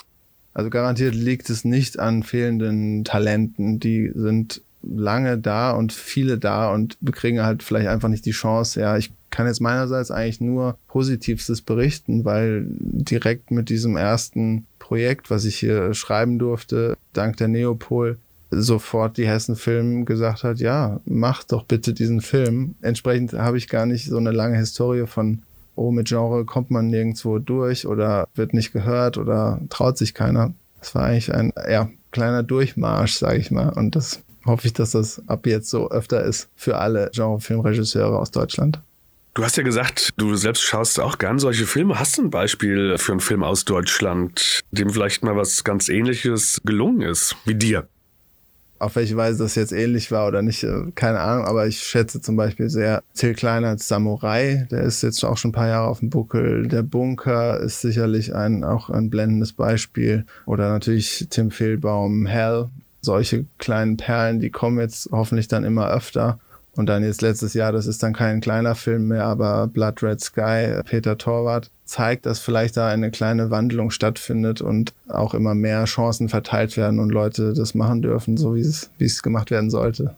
Also 0.55 0.71
garantiert 0.71 1.15
liegt 1.15 1.51
es 1.51 1.65
nicht 1.65 1.99
an 1.99 2.25
fehlenden 2.25 3.05
Talenten. 3.05 3.79
Die 3.79 4.11
sind 4.15 4.63
lange 4.83 5.39
da 5.39 5.73
und 5.73 5.93
viele 5.93 6.39
da 6.39 6.73
und 6.73 6.97
wir 7.01 7.13
kriegen 7.13 7.43
halt 7.43 7.63
vielleicht 7.63 7.89
einfach 7.89 8.09
nicht 8.09 8.27
die 8.27 8.33
Chance. 8.33 8.81
Ja, 8.81 8.97
ich 8.97 9.13
kann 9.31 9.47
jetzt 9.47 9.61
meinerseits 9.61 10.11
eigentlich 10.11 10.41
nur 10.41 10.79
Positivstes 10.89 11.63
berichten, 11.63 12.25
weil 12.25 12.65
direkt 12.69 13.51
mit 13.51 13.69
diesem 13.69 13.97
ersten 13.97 14.67
Projekt, 14.79 15.31
was 15.31 15.45
ich 15.45 15.57
hier 15.57 15.95
schreiben 15.95 16.39
durfte, 16.39 16.97
dank 17.13 17.37
der 17.37 17.49
Neopol, 17.49 18.19
sofort 18.51 19.17
die 19.17 19.27
Hessen 19.27 19.57
Film 19.57 20.05
gesagt 20.05 20.45
hat, 20.45 20.59
ja, 20.59 21.01
mach 21.05 21.45
doch 21.45 21.65
bitte 21.65 21.93
diesen 21.93 22.21
Film. 22.21 22.75
Entsprechend 22.81 23.35
habe 23.35 23.59
ich 23.59 23.69
gar 23.69 23.87
nicht 23.87 24.07
so 24.07 24.17
eine 24.17 24.33
lange 24.33 24.57
Historie 24.57 25.07
von 25.07 25.43
oh, 25.79 25.93
mit 25.93 26.09
Genre 26.09 26.45
kommt 26.45 26.71
man 26.71 26.89
nirgendwo 26.89 27.39
durch 27.39 27.87
oder 27.87 28.29
wird 28.35 28.53
nicht 28.53 28.73
gehört 28.73 29.17
oder 29.17 29.61
traut 29.71 29.97
sich 29.97 30.13
keiner. 30.13 30.53
Das 30.81 30.95
war 30.95 31.05
eigentlich 31.05 31.33
ein 31.33 31.53
ja, 31.71 31.89
kleiner 32.11 32.43
Durchmarsch, 32.43 33.15
sage 33.15 33.39
ich 33.39 33.51
mal. 33.51 33.71
Und 33.71 33.95
das 33.95 34.21
hoffe 34.45 34.67
ich, 34.67 34.73
dass 34.73 34.91
das 34.91 35.23
ab 35.29 35.47
jetzt 35.47 35.71
so 35.71 35.91
öfter 35.91 36.25
ist 36.25 36.49
für 36.57 36.79
alle 36.79 37.11
Genrefilmregisseure 37.15 38.19
aus 38.19 38.31
Deutschland. 38.31 38.81
Du 39.35 39.45
hast 39.45 39.57
ja 39.57 39.63
gesagt, 39.63 40.11
du 40.17 40.35
selbst 40.35 40.63
schaust 40.63 40.99
auch 40.99 41.19
gern 41.19 41.39
solche 41.39 41.65
Filme. 41.65 42.01
Hast 42.01 42.19
du 42.19 42.23
ein 42.23 42.31
Beispiel 42.31 42.99
für 42.99 43.13
einen 43.13 43.21
Film 43.21 43.45
aus 43.45 43.65
Deutschland, 43.65 44.61
dem 44.73 44.91
vielleicht 44.91 45.23
mal 45.23 45.37
was 45.37 45.63
ganz 45.63 45.89
Ähnliches 45.89 46.61
gelungen 46.65 47.03
ist, 47.03 47.37
wie 47.45 47.55
dir? 47.55 47.89
Auf 48.79 48.97
welche 48.97 49.17
Weise 49.17 49.43
das 49.43 49.55
jetzt 49.55 49.73
ähnlich 49.73 50.11
war 50.11 50.29
oder 50.29 50.43
nicht, 50.43 50.63
äh, 50.65 50.85
keine 50.95 51.21
Ahnung, 51.21 51.47
aber 51.47 51.67
ich 51.67 51.81
schätze 51.81 52.21
zum 52.21 52.37
Beispiel 52.37 52.71
sehr 52.71 53.03
Till 53.15 53.35
Kleiner 53.35 53.69
als 53.69 53.89
Samurai, 53.89 54.67
der 54.71 54.83
ist 54.83 55.03
jetzt 55.03 55.25
auch 55.25 55.37
schon 55.37 55.51
ein 55.51 55.53
paar 55.53 55.69
Jahre 55.69 55.89
auf 55.89 56.01
dem 56.01 56.11
Buckel. 56.11 56.69
Der 56.69 56.83
Bunker 56.83 57.61
ist 57.61 57.81
sicherlich 57.81 58.35
ein, 58.35 58.65
auch 58.65 58.91
ein 58.91 59.11
blendendes 59.11 59.53
Beispiel. 59.53 60.25
Oder 60.47 60.69
natürlich 60.71 61.27
Tim 61.31 61.51
Fehlbaum, 61.51 62.27
Hell, 62.27 62.69
solche 63.01 63.47
kleinen 63.59 63.97
Perlen, 63.97 64.41
die 64.41 64.51
kommen 64.51 64.79
jetzt 64.79 65.09
hoffentlich 65.13 65.49
dann 65.49 65.65
immer 65.65 65.91
öfter. 65.91 66.39
Und 66.79 66.87
dann 66.87 67.03
jetzt 67.03 67.23
letztes 67.23 67.55
Jahr, 67.55 67.73
das 67.73 67.89
ist 67.89 68.05
dann 68.05 68.13
kein 68.13 68.41
kleiner 68.41 68.77
Film 68.77 69.09
mehr, 69.09 69.25
aber 69.25 69.67
Blood 69.67 70.01
Red 70.01 70.21
Sky, 70.21 70.81
Peter 70.85 71.19
Torwart, 71.19 71.73
zeigt, 71.85 72.25
dass 72.25 72.39
vielleicht 72.39 72.77
da 72.77 72.87
eine 72.87 73.11
kleine 73.11 73.51
Wandlung 73.51 73.91
stattfindet 73.91 74.61
und 74.61 74.95
auch 75.09 75.35
immer 75.35 75.57
mehr 75.57 75.87
Chancen 75.87 76.29
verteilt 76.29 76.77
werden 76.77 77.01
und 77.01 77.11
Leute 77.11 77.53
das 77.53 77.75
machen 77.75 78.01
dürfen, 78.01 78.37
so 78.37 78.55
wie 78.55 78.61
es, 78.61 78.91
wie 78.97 79.07
es 79.07 79.25
gemacht 79.25 79.51
werden 79.51 79.71
sollte. 79.71 80.15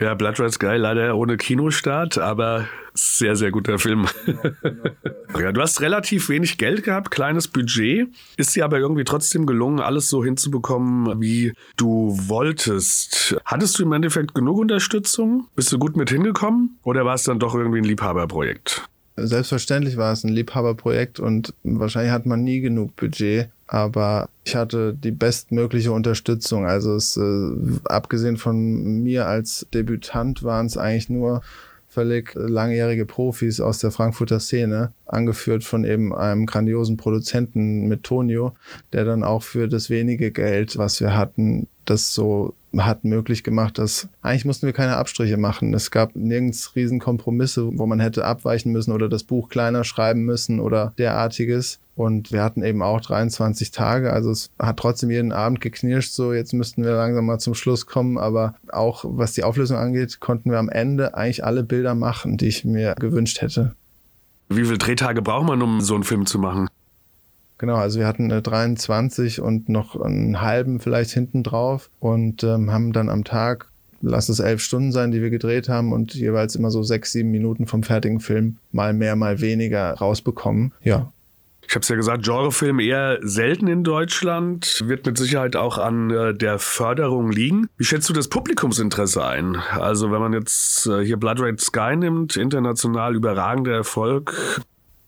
Ja, 0.00 0.14
Blood 0.14 0.38
Red 0.38 0.52
Sky 0.52 0.76
leider 0.76 1.16
ohne 1.16 1.36
Kinostart, 1.36 2.18
aber 2.18 2.68
sehr, 2.94 3.34
sehr 3.34 3.50
guter 3.50 3.80
Film. 3.80 4.06
ja, 5.38 5.50
du 5.50 5.60
hast 5.60 5.80
relativ 5.80 6.28
wenig 6.28 6.56
Geld 6.56 6.84
gehabt, 6.84 7.10
kleines 7.10 7.48
Budget, 7.48 8.08
ist 8.36 8.54
dir 8.54 8.64
aber 8.64 8.78
irgendwie 8.78 9.02
trotzdem 9.02 9.44
gelungen, 9.44 9.80
alles 9.80 10.08
so 10.08 10.24
hinzubekommen, 10.24 11.20
wie 11.20 11.52
du 11.76 12.16
wolltest. 12.28 13.36
Hattest 13.44 13.78
du 13.78 13.82
im 13.82 13.92
Endeffekt 13.92 14.34
genug 14.34 14.58
Unterstützung? 14.58 15.48
Bist 15.56 15.72
du 15.72 15.78
gut 15.78 15.96
mit 15.96 16.10
hingekommen? 16.10 16.78
Oder 16.84 17.04
war 17.04 17.14
es 17.14 17.24
dann 17.24 17.40
doch 17.40 17.56
irgendwie 17.56 17.78
ein 17.78 17.84
Liebhaberprojekt? 17.84 18.88
Selbstverständlich 19.16 19.96
war 19.96 20.12
es 20.12 20.22
ein 20.22 20.32
Liebhaberprojekt 20.32 21.18
und 21.18 21.54
wahrscheinlich 21.64 22.12
hat 22.12 22.24
man 22.24 22.44
nie 22.44 22.60
genug 22.60 22.94
Budget 22.94 23.50
aber 23.68 24.30
ich 24.44 24.56
hatte 24.56 24.94
die 24.94 25.12
bestmögliche 25.12 25.92
Unterstützung. 25.92 26.66
Also 26.66 26.94
es, 26.94 27.16
äh, 27.16 27.52
abgesehen 27.84 28.38
von 28.38 29.02
mir 29.02 29.26
als 29.26 29.66
Debütant 29.72 30.42
waren 30.42 30.66
es 30.66 30.76
eigentlich 30.76 31.10
nur 31.10 31.42
völlig 31.86 32.32
langjährige 32.34 33.06
Profis 33.06 33.60
aus 33.60 33.78
der 33.78 33.90
Frankfurter 33.90 34.40
Szene, 34.40 34.92
angeführt 35.06 35.64
von 35.64 35.84
eben 35.84 36.14
einem 36.14 36.46
grandiosen 36.46 36.96
Produzenten 36.96 37.88
mit 37.88 38.04
Tonio, 38.04 38.54
der 38.92 39.04
dann 39.04 39.24
auch 39.24 39.42
für 39.42 39.68
das 39.68 39.90
wenige 39.90 40.30
Geld, 40.30 40.78
was 40.78 41.00
wir 41.00 41.16
hatten, 41.16 41.66
das 41.84 42.14
so 42.14 42.54
hat 42.76 43.04
möglich 43.04 43.44
gemacht, 43.44 43.78
dass 43.78 44.08
eigentlich 44.22 44.44
mussten 44.44 44.66
wir 44.66 44.72
keine 44.72 44.96
Abstriche 44.96 45.36
machen. 45.36 45.72
Es 45.74 45.90
gab 45.90 46.14
nirgends 46.14 46.74
Riesenkompromisse, 46.76 47.70
wo 47.78 47.86
man 47.86 48.00
hätte 48.00 48.24
abweichen 48.24 48.72
müssen 48.72 48.92
oder 48.92 49.08
das 49.08 49.24
Buch 49.24 49.48
kleiner 49.48 49.84
schreiben 49.84 50.22
müssen 50.24 50.60
oder 50.60 50.92
derartiges. 50.98 51.80
Und 51.96 52.30
wir 52.30 52.44
hatten 52.44 52.62
eben 52.62 52.82
auch 52.82 53.00
23 53.00 53.72
Tage. 53.72 54.12
Also 54.12 54.30
es 54.30 54.50
hat 54.58 54.76
trotzdem 54.76 55.10
jeden 55.10 55.32
Abend 55.32 55.60
geknirscht. 55.60 56.12
So, 56.12 56.32
jetzt 56.32 56.52
müssten 56.52 56.84
wir 56.84 56.92
langsam 56.92 57.26
mal 57.26 57.38
zum 57.38 57.54
Schluss 57.54 57.86
kommen. 57.86 58.18
Aber 58.18 58.54
auch 58.70 59.04
was 59.04 59.32
die 59.32 59.42
Auflösung 59.42 59.76
angeht, 59.78 60.20
konnten 60.20 60.50
wir 60.50 60.58
am 60.58 60.68
Ende 60.68 61.14
eigentlich 61.14 61.44
alle 61.44 61.64
Bilder 61.64 61.94
machen, 61.94 62.36
die 62.36 62.48
ich 62.48 62.64
mir 62.64 62.94
gewünscht 63.00 63.40
hätte. 63.40 63.74
Wie 64.48 64.64
viele 64.64 64.78
Drehtage 64.78 65.22
braucht 65.22 65.46
man, 65.46 65.60
um 65.60 65.80
so 65.80 65.94
einen 65.94 66.04
Film 66.04 66.24
zu 66.24 66.38
machen? 66.38 66.68
Genau, 67.58 67.76
also 67.76 67.98
wir 67.98 68.06
hatten 68.06 68.28
23 68.28 69.40
und 69.40 69.68
noch 69.68 70.00
einen 70.00 70.40
halben 70.40 70.80
vielleicht 70.80 71.10
hinten 71.10 71.42
drauf 71.42 71.90
und 71.98 72.44
ähm, 72.44 72.70
haben 72.70 72.92
dann 72.92 73.08
am 73.08 73.24
Tag, 73.24 73.66
lass 74.00 74.28
es 74.28 74.38
elf 74.38 74.60
Stunden 74.62 74.92
sein, 74.92 75.10
die 75.10 75.20
wir 75.20 75.30
gedreht 75.30 75.68
haben 75.68 75.92
und 75.92 76.14
jeweils 76.14 76.54
immer 76.54 76.70
so 76.70 76.84
sechs, 76.84 77.12
sieben 77.12 77.30
Minuten 77.30 77.66
vom 77.66 77.82
fertigen 77.82 78.20
Film 78.20 78.58
mal 78.70 78.92
mehr, 78.92 79.16
mal 79.16 79.40
weniger 79.40 79.92
rausbekommen. 79.94 80.72
Ja, 80.82 81.12
ich 81.68 81.74
habe 81.74 81.82
es 81.82 81.88
ja 81.88 81.96
gesagt, 81.96 82.24
Genrefilm 82.24 82.80
eher 82.80 83.18
selten 83.20 83.66
in 83.66 83.84
Deutschland, 83.84 84.82
wird 84.86 85.04
mit 85.04 85.18
Sicherheit 85.18 85.54
auch 85.54 85.76
an 85.76 86.08
äh, 86.08 86.32
der 86.32 86.58
Förderung 86.58 87.30
liegen. 87.30 87.68
Wie 87.76 87.84
schätzt 87.84 88.08
du 88.08 88.14
das 88.14 88.28
Publikumsinteresse 88.28 89.22
ein? 89.22 89.56
Also 89.72 90.10
wenn 90.10 90.20
man 90.20 90.32
jetzt 90.32 90.86
äh, 90.86 91.04
hier 91.04 91.18
Blood 91.18 91.40
Red 91.40 91.60
Sky 91.60 91.94
nimmt, 91.94 92.38
international 92.38 93.14
überragender 93.14 93.72
Erfolg, 93.72 94.34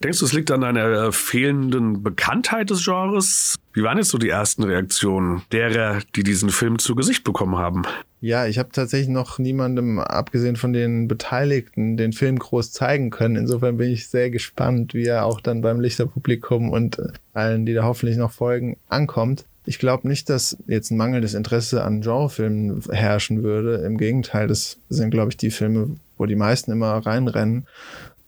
Denkst 0.02 0.20
du, 0.20 0.24
es 0.24 0.32
liegt 0.32 0.50
an 0.50 0.64
einer 0.64 1.08
äh, 1.08 1.12
fehlenden 1.12 2.02
Bekanntheit 2.02 2.70
des 2.70 2.82
Genres? 2.82 3.56
Wie 3.74 3.82
waren 3.82 3.98
jetzt 3.98 4.08
so 4.08 4.16
die 4.16 4.30
ersten 4.30 4.62
Reaktionen 4.62 5.42
derer, 5.52 5.98
die 6.16 6.22
diesen 6.22 6.48
Film 6.48 6.78
zu 6.78 6.94
Gesicht 6.94 7.22
bekommen 7.22 7.58
haben? 7.58 7.82
Ja, 8.22 8.46
ich 8.46 8.58
habe 8.58 8.70
tatsächlich 8.72 9.10
noch 9.10 9.38
niemandem, 9.38 9.98
abgesehen 9.98 10.56
von 10.56 10.72
den 10.72 11.06
Beteiligten, 11.06 11.98
den 11.98 12.14
Film 12.14 12.38
groß 12.38 12.72
zeigen 12.72 13.10
können. 13.10 13.36
Insofern 13.36 13.76
bin 13.76 13.90
ich 13.90 14.08
sehr 14.08 14.30
gespannt, 14.30 14.94
wie 14.94 15.04
er 15.04 15.26
auch 15.26 15.42
dann 15.42 15.60
beim 15.60 15.80
Lichterpublikum 15.80 16.70
und 16.70 16.98
äh, 16.98 17.08
allen, 17.34 17.66
die 17.66 17.74
da 17.74 17.82
hoffentlich 17.82 18.16
noch 18.16 18.32
folgen, 18.32 18.78
ankommt. 18.88 19.44
Ich 19.66 19.78
glaube 19.78 20.08
nicht, 20.08 20.30
dass 20.30 20.56
jetzt 20.66 20.90
ein 20.90 20.96
mangelndes 20.96 21.34
Interesse 21.34 21.84
an 21.84 22.00
Genrefilmen 22.00 22.82
herrschen 22.90 23.42
würde. 23.42 23.76
Im 23.84 23.98
Gegenteil, 23.98 24.48
das 24.48 24.78
sind, 24.88 25.10
glaube 25.10 25.30
ich, 25.30 25.36
die 25.36 25.50
Filme, 25.50 25.96
wo 26.16 26.24
die 26.24 26.36
meisten 26.36 26.72
immer 26.72 26.92
reinrennen. 26.94 27.66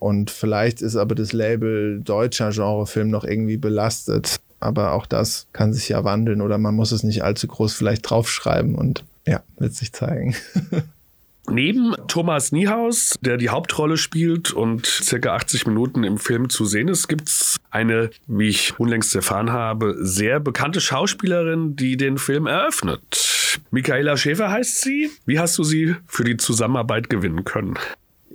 Und 0.03 0.31
vielleicht 0.31 0.81
ist 0.81 0.97
aber 0.97 1.15
das 1.15 1.31
Label 1.31 2.01
deutscher 2.01 2.49
Genrefilm 2.49 3.09
noch 3.09 3.23
irgendwie 3.23 3.55
belastet. 3.55 4.41
Aber 4.59 4.91
auch 4.91 5.05
das 5.05 5.47
kann 5.53 5.71
sich 5.71 5.87
ja 5.87 6.03
wandeln 6.03 6.41
oder 6.41 6.57
man 6.57 6.75
muss 6.75 6.91
es 6.91 7.03
nicht 7.03 7.23
allzu 7.23 7.47
groß 7.47 7.73
vielleicht 7.73 8.09
draufschreiben 8.09 8.75
und 8.75 9.05
ja, 9.25 9.41
wird 9.59 9.73
sich 9.73 9.93
zeigen. 9.93 10.35
Neben 11.49 11.95
Thomas 12.09 12.51
Niehaus, 12.51 13.15
der 13.21 13.37
die 13.37 13.47
Hauptrolle 13.47 13.95
spielt 13.95 14.51
und 14.51 14.85
circa 14.85 15.35
80 15.35 15.67
Minuten 15.67 16.03
im 16.03 16.17
Film 16.17 16.49
zu 16.49 16.65
sehen 16.65 16.89
ist, 16.89 17.07
gibt 17.07 17.29
es 17.29 17.55
eine, 17.71 18.09
wie 18.27 18.49
ich 18.49 18.77
unlängst 18.77 19.15
erfahren 19.15 19.53
habe, 19.53 19.95
sehr 20.01 20.41
bekannte 20.41 20.81
Schauspielerin, 20.81 21.77
die 21.77 21.95
den 21.95 22.17
Film 22.17 22.45
eröffnet. 22.45 23.61
Michaela 23.71 24.17
Schäfer 24.17 24.51
heißt 24.51 24.81
sie. 24.81 25.11
Wie 25.25 25.39
hast 25.39 25.57
du 25.57 25.63
sie 25.63 25.95
für 26.07 26.25
die 26.25 26.35
Zusammenarbeit 26.35 27.09
gewinnen 27.09 27.45
können? 27.45 27.77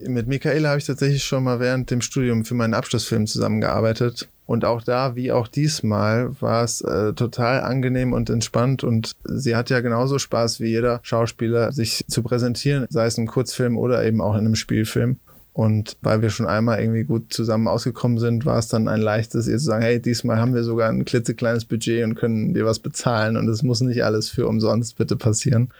Mit 0.06 0.28
Michaela 0.28 0.68
habe 0.70 0.78
ich 0.78 0.86
tatsächlich 0.86 1.24
schon 1.24 1.44
mal 1.44 1.58
während 1.58 1.90
dem 1.90 2.00
Studium 2.00 2.44
für 2.44 2.54
meinen 2.54 2.74
Abschlussfilm 2.74 3.26
zusammengearbeitet. 3.26 4.28
Und 4.46 4.64
auch 4.64 4.82
da, 4.82 5.16
wie 5.16 5.32
auch 5.32 5.48
diesmal, 5.48 6.40
war 6.40 6.64
es 6.64 6.80
äh, 6.80 7.12
total 7.12 7.60
angenehm 7.60 8.12
und 8.12 8.30
entspannt. 8.30 8.84
Und 8.84 9.12
sie 9.24 9.56
hat 9.56 9.70
ja 9.70 9.80
genauso 9.80 10.18
Spaß 10.18 10.60
wie 10.60 10.68
jeder 10.68 11.00
Schauspieler, 11.02 11.72
sich 11.72 12.04
zu 12.08 12.22
präsentieren, 12.22 12.86
sei 12.90 13.06
es 13.06 13.18
im 13.18 13.26
Kurzfilm 13.26 13.76
oder 13.76 14.04
eben 14.04 14.20
auch 14.20 14.34
in 14.34 14.40
einem 14.40 14.54
Spielfilm. 14.54 15.18
Und 15.52 15.96
weil 16.02 16.22
wir 16.22 16.30
schon 16.30 16.46
einmal 16.46 16.78
irgendwie 16.78 17.02
gut 17.02 17.32
zusammen 17.32 17.66
ausgekommen 17.66 18.18
sind, 18.18 18.46
war 18.46 18.58
es 18.58 18.68
dann 18.68 18.86
ein 18.86 19.00
leichtes, 19.00 19.48
ihr 19.48 19.58
zu 19.58 19.64
sagen, 19.64 19.82
hey, 19.82 20.00
diesmal 20.00 20.38
haben 20.38 20.54
wir 20.54 20.62
sogar 20.62 20.88
ein 20.88 21.04
klitzekleines 21.04 21.64
Budget 21.64 22.04
und 22.04 22.14
können 22.14 22.54
dir 22.54 22.64
was 22.64 22.78
bezahlen 22.78 23.36
und 23.36 23.48
es 23.48 23.64
muss 23.64 23.80
nicht 23.80 24.04
alles 24.04 24.30
für 24.30 24.46
umsonst 24.46 24.96
bitte 24.96 25.16
passieren. 25.16 25.70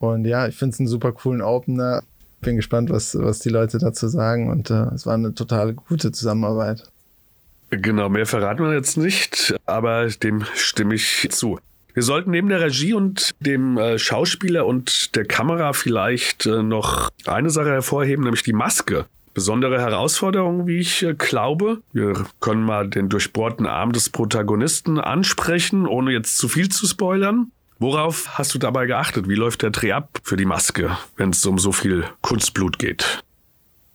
Und 0.00 0.24
ja, 0.24 0.48
ich 0.48 0.56
finde 0.56 0.74
es 0.74 0.80
einen 0.80 0.88
super 0.88 1.12
coolen 1.12 1.42
Opener 1.42 2.02
bin 2.40 2.56
gespannt, 2.56 2.90
was, 2.90 3.16
was 3.18 3.40
die 3.40 3.48
Leute 3.48 3.78
dazu 3.78 4.08
sagen. 4.08 4.50
Und 4.50 4.70
äh, 4.70 4.86
es 4.94 5.06
war 5.06 5.14
eine 5.14 5.34
total 5.34 5.74
gute 5.74 6.12
Zusammenarbeit. 6.12 6.90
Genau, 7.70 8.08
mehr 8.08 8.26
verraten 8.26 8.64
wir 8.64 8.74
jetzt 8.74 8.96
nicht, 8.96 9.54
aber 9.64 10.08
dem 10.08 10.44
stimme 10.54 10.94
ich 10.94 11.28
zu. 11.30 11.58
Wir 11.94 12.02
sollten 12.02 12.30
neben 12.30 12.48
der 12.48 12.60
Regie 12.60 12.94
und 12.94 13.30
dem 13.40 13.76
äh, 13.76 13.98
Schauspieler 13.98 14.66
und 14.66 15.14
der 15.16 15.24
Kamera 15.24 15.72
vielleicht 15.72 16.46
äh, 16.46 16.62
noch 16.62 17.10
eine 17.26 17.50
Sache 17.50 17.70
hervorheben, 17.70 18.24
nämlich 18.24 18.42
die 18.42 18.52
Maske. 18.52 19.06
Besondere 19.34 19.80
Herausforderung, 19.80 20.66
wie 20.66 20.78
ich 20.78 21.02
äh, 21.02 21.14
glaube. 21.14 21.78
Wir 21.92 22.14
können 22.40 22.62
mal 22.62 22.88
den 22.88 23.08
durchbohrten 23.08 23.66
Arm 23.66 23.92
des 23.92 24.10
Protagonisten 24.10 24.98
ansprechen, 24.98 25.86
ohne 25.86 26.12
jetzt 26.12 26.38
zu 26.38 26.48
viel 26.48 26.68
zu 26.68 26.86
spoilern. 26.86 27.52
Worauf 27.80 28.36
hast 28.36 28.54
du 28.54 28.58
dabei 28.58 28.84
geachtet? 28.84 29.26
Wie 29.26 29.34
läuft 29.34 29.62
der 29.62 29.70
Dreh 29.70 29.92
ab 29.92 30.20
für 30.22 30.36
die 30.36 30.44
Maske, 30.44 30.98
wenn 31.16 31.30
es 31.30 31.46
um 31.46 31.58
so 31.58 31.72
viel 31.72 32.04
Kunstblut 32.20 32.78
geht? 32.78 33.24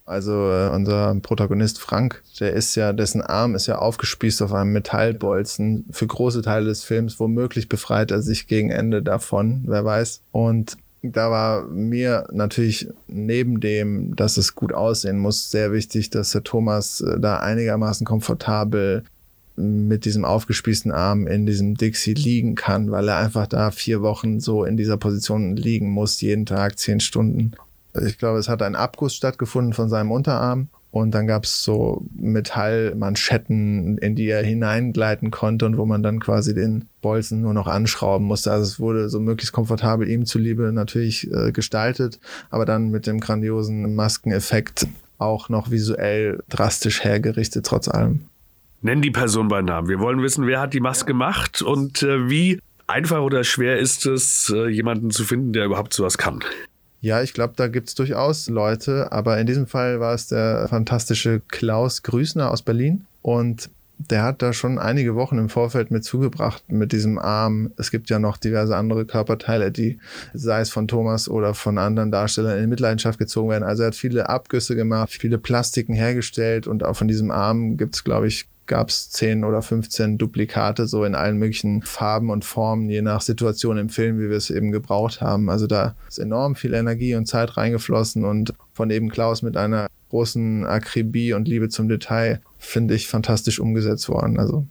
Also 0.06 0.32
äh, 0.32 0.70
unser 0.70 1.14
Protagonist 1.22 1.80
Frank, 1.80 2.24
der 2.40 2.54
ist 2.54 2.74
ja, 2.74 2.94
dessen 2.94 3.22
Arm 3.22 3.54
ist 3.54 3.68
ja 3.68 3.78
aufgespießt 3.78 4.42
auf 4.42 4.54
einem 4.54 4.74
Metallbolzen. 4.74 5.86
Für 5.92 6.08
große 6.08 6.42
Teile 6.42 6.66
des 6.66 6.84
Films, 6.84 7.20
womöglich 7.20 7.70
befreit 7.70 8.10
er 8.10 8.24
sich 8.24 8.48
gegen 8.48 8.72
Ende 8.72 9.04
davon, 9.04 9.64
wer 9.68 9.86
weiß. 9.86 10.22
Und 10.32 10.78
da 11.04 11.30
war 11.30 11.66
mir 11.68 12.28
natürlich 12.32 12.88
neben 13.08 13.60
dem, 13.60 14.16
dass 14.16 14.38
es 14.38 14.56
gut 14.56 14.74
aussehen 14.74 15.20
muss, 15.20 15.52
sehr 15.52 15.72
wichtig, 15.72 16.10
dass 16.10 16.32
der 16.32 16.44
Thomas 16.44 17.02
äh, 17.02 17.20
da 17.20 17.38
einigermaßen 17.38 18.04
komfortabel 18.04 19.04
mit 19.56 20.06
diesem 20.06 20.26
aufgespießten 20.26 20.92
Arm 20.92 21.28
in 21.28 21.46
diesem 21.46 21.76
Dixie 21.76 22.14
liegen 22.14 22.56
kann, 22.56 22.92
weil 22.92 23.08
er 23.08 23.18
einfach 23.18 23.48
da 23.48 23.72
vier 23.72 24.02
Wochen 24.02 24.40
so 24.40 24.66
in 24.66 24.78
dieser 24.78 24.98
Position 24.98 25.56
liegen 25.56 25.90
muss, 25.90 26.22
jeden 26.22 26.46
Tag 26.46 26.78
zehn 26.78 27.00
Stunden. 27.00 27.52
Ich 28.06 28.18
glaube, 28.18 28.40
es 28.40 28.50
hat 28.50 28.62
ein 28.62 28.76
Abguss 28.76 29.16
stattgefunden 29.16 29.74
von 29.74 29.88
seinem 29.88 30.12
Unterarm 30.12 30.68
und 30.92 31.12
dann 31.12 31.28
gab 31.28 31.44
es 31.44 31.62
so 31.62 32.06
Metallmanschetten, 32.16 33.98
in 33.98 34.16
die 34.16 34.28
er 34.28 34.44
hineingleiten 34.44 35.30
konnte 35.32 35.66
und 35.66 35.78
wo 35.78 35.86
man 35.86 36.04
dann 36.04 36.22
quasi 36.22 36.54
den 36.54 36.86
Bolzen 37.02 37.42
nur 37.42 37.54
noch 37.54 37.68
anschrauben 37.68 38.26
musste. 38.26 38.52
Also 38.52 38.64
es 38.64 38.80
wurde 38.80 39.10
so 39.10 39.20
möglichst 39.20 39.54
komfortabel 39.54 40.10
ihm 40.10 40.26
zuliebe 40.26 40.72
natürlich 40.72 41.30
äh, 41.32 41.52
gestaltet, 41.52 42.20
aber 42.50 42.66
dann 42.66 42.92
mit 42.92 43.08
dem 43.08 43.20
grandiosen 43.20 43.94
Maskeneffekt 43.94 44.88
auch 45.18 45.50
noch 45.50 45.70
visuell 45.70 46.42
drastisch 46.50 47.04
hergerichtet, 47.04 47.66
trotz 47.66 47.88
allem. 47.88 48.26
Nenn 48.86 49.02
die 49.02 49.10
Person 49.10 49.48
bei 49.48 49.64
Namen. 49.64 49.90
Wir 49.90 50.00
wollen 50.00 50.22
wissen, 50.22 50.46
wer 50.46 50.60
hat 50.60 50.76
die 50.76 50.80
Maske 50.80 51.08
gemacht 51.08 51.64
und 51.64 52.04
äh, 52.04 52.30
wie 52.30 52.60
einfach 52.86 53.22
oder 53.22 53.44
schwer 53.44 53.80
ist 53.80 54.06
es, 54.06 54.54
äh, 54.56 54.68
jemanden 54.68 55.10
zu 55.10 55.24
finden, 55.24 55.54
der 55.54 55.66
überhaupt 55.66 55.92
sowas 55.92 56.20
kann. 56.20 56.44
Ja, 57.02 57.24
ich 57.24 57.34
glaube, 57.34 57.56
da 57.58 57.68
gibt's 57.68 57.96
durchaus 57.96 58.48
Leute, 58.48 59.12
aber 59.12 59.40
in 59.40 59.48
diesem 59.48 59.66
Fall 59.66 60.00
war 60.00 60.14
es 60.14 60.28
der 60.28 60.68
fantastische 60.70 61.42
Klaus 61.48 62.04
Grüßner 62.04 62.52
aus 62.52 62.62
Berlin 62.62 63.08
und 63.24 63.72
der 63.98 64.22
hat 64.22 64.44
da 64.44 64.54
schon 64.54 64.78
einige 64.78 65.16
Wochen 65.16 65.40
im 65.40 65.50
Vorfeld 65.50 65.90
mit 65.90 66.04
zugebracht 66.04 66.64
mit 66.68 66.92
diesem 66.92 67.18
Arm. 67.18 67.72
Es 67.78 67.90
gibt 67.90 68.12
ja 68.12 68.20
noch 68.20 68.38
diverse 68.38 68.76
andere 68.76 69.08
Körperteile, 69.08 69.72
die, 69.72 69.98
sei 70.36 70.60
es 70.60 70.70
von 70.70 70.88
Thomas 70.88 71.28
oder 71.28 71.56
von 71.56 71.80
anderen 71.80 72.12
Darstellern, 72.12 72.60
in 72.60 72.70
Mitleidenschaft 72.70 73.18
gezogen 73.18 73.50
werden. 73.50 73.64
Also 73.64 73.82
er 73.82 73.88
hat 73.88 73.96
viele 73.96 74.30
Abgüsse 74.30 74.76
gemacht, 74.76 75.10
viele 75.10 75.40
Plastiken 75.40 75.96
hergestellt 75.96 76.68
und 76.68 76.84
auch 76.84 76.96
von 76.96 77.08
diesem 77.08 77.32
Arm 77.32 77.78
gibt's, 77.78 78.04
glaube 78.04 78.28
ich, 78.28 78.46
gab 78.68 78.90
es 78.90 79.10
10 79.12 79.44
oder 79.44 79.62
15 79.62 80.18
Duplikate, 80.18 80.88
so 80.88 81.04
in 81.04 81.16
allen 81.16 81.38
möglichen 81.38 81.82
Farben 81.82 82.30
und 82.30 82.46
Formen, 82.46 82.90
je 82.90 83.02
nach 83.02 83.22
Situation 83.22 83.78
im 83.78 83.90
Film, 83.90 84.20
wie 84.20 84.30
wir 84.30 84.38
es 84.38 84.50
eben 84.50 84.72
gebraucht 84.72 85.22
haben. 85.22 85.50
Also 85.50 85.68
da 85.68 85.96
ist 86.08 86.20
enorm 86.20 86.56
viel 86.56 86.74
Energie 86.74 87.16
und 87.16 87.28
Zeit 87.28 87.58
reingeflossen 87.58 88.26
und 88.26 88.54
von 88.74 88.90
eben 88.90 89.10
Klaus 89.10 89.42
mit 89.42 89.58
einer 89.58 89.88
großen 90.10 90.66
Akribie 90.66 91.34
und 91.34 91.48
Liebe 91.48 91.70
zum 91.70 91.90
Detail, 91.90 92.42
finde 92.58 92.96
ich, 92.96 93.08
fantastisch 93.08 93.60
umgesetzt 93.60 94.10
worden. 94.10 94.40
Also 94.40 94.66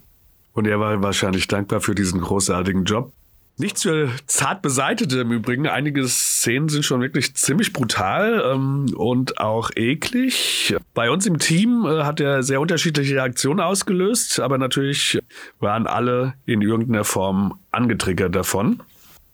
Und 0.53 0.67
er 0.67 0.79
war 0.79 1.01
wahrscheinlich 1.01 1.47
dankbar 1.47 1.81
für 1.81 1.95
diesen 1.95 2.21
großartigen 2.21 2.83
Job. 2.85 3.11
Nichts 3.57 3.83
für 3.83 4.09
zart 4.27 4.61
beseitete 4.61 5.21
im 5.21 5.31
Übrigen. 5.31 5.65
Einige 5.65 6.05
Szenen 6.09 6.67
sind 6.67 6.83
schon 6.83 6.99
wirklich 6.99 7.35
ziemlich 7.35 7.71
brutal 7.71 8.43
ähm, 8.53 8.87
und 8.95 9.39
auch 9.39 9.71
eklig. 9.77 10.75
Bei 10.93 11.09
uns 11.09 11.25
im 11.25 11.39
Team 11.39 11.85
äh, 11.85 12.03
hat 12.03 12.19
er 12.19 12.43
sehr 12.43 12.59
unterschiedliche 12.59 13.15
Reaktionen 13.15 13.61
ausgelöst, 13.61 14.41
aber 14.41 14.57
natürlich 14.57 15.19
waren 15.59 15.87
alle 15.87 16.33
in 16.45 16.61
irgendeiner 16.61 17.05
Form 17.05 17.57
angetriggert 17.71 18.35
davon. 18.35 18.83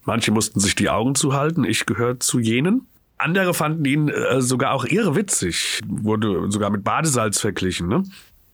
Manche 0.05 0.31
mussten 0.31 0.59
sich 0.59 0.75
die 0.75 0.89
Augen 0.89 1.15
zuhalten, 1.15 1.63
ich 1.63 1.87
gehöre 1.87 2.19
zu 2.19 2.39
jenen. 2.39 2.87
Andere 3.17 3.55
fanden 3.55 3.85
ihn 3.85 4.09
äh, 4.09 4.39
sogar 4.41 4.73
auch 4.73 4.85
irrewitzig, 4.85 5.79
wurde 5.87 6.51
sogar 6.51 6.69
mit 6.69 6.83
Badesalz 6.83 7.39
verglichen. 7.39 7.87
Ne? 7.87 8.03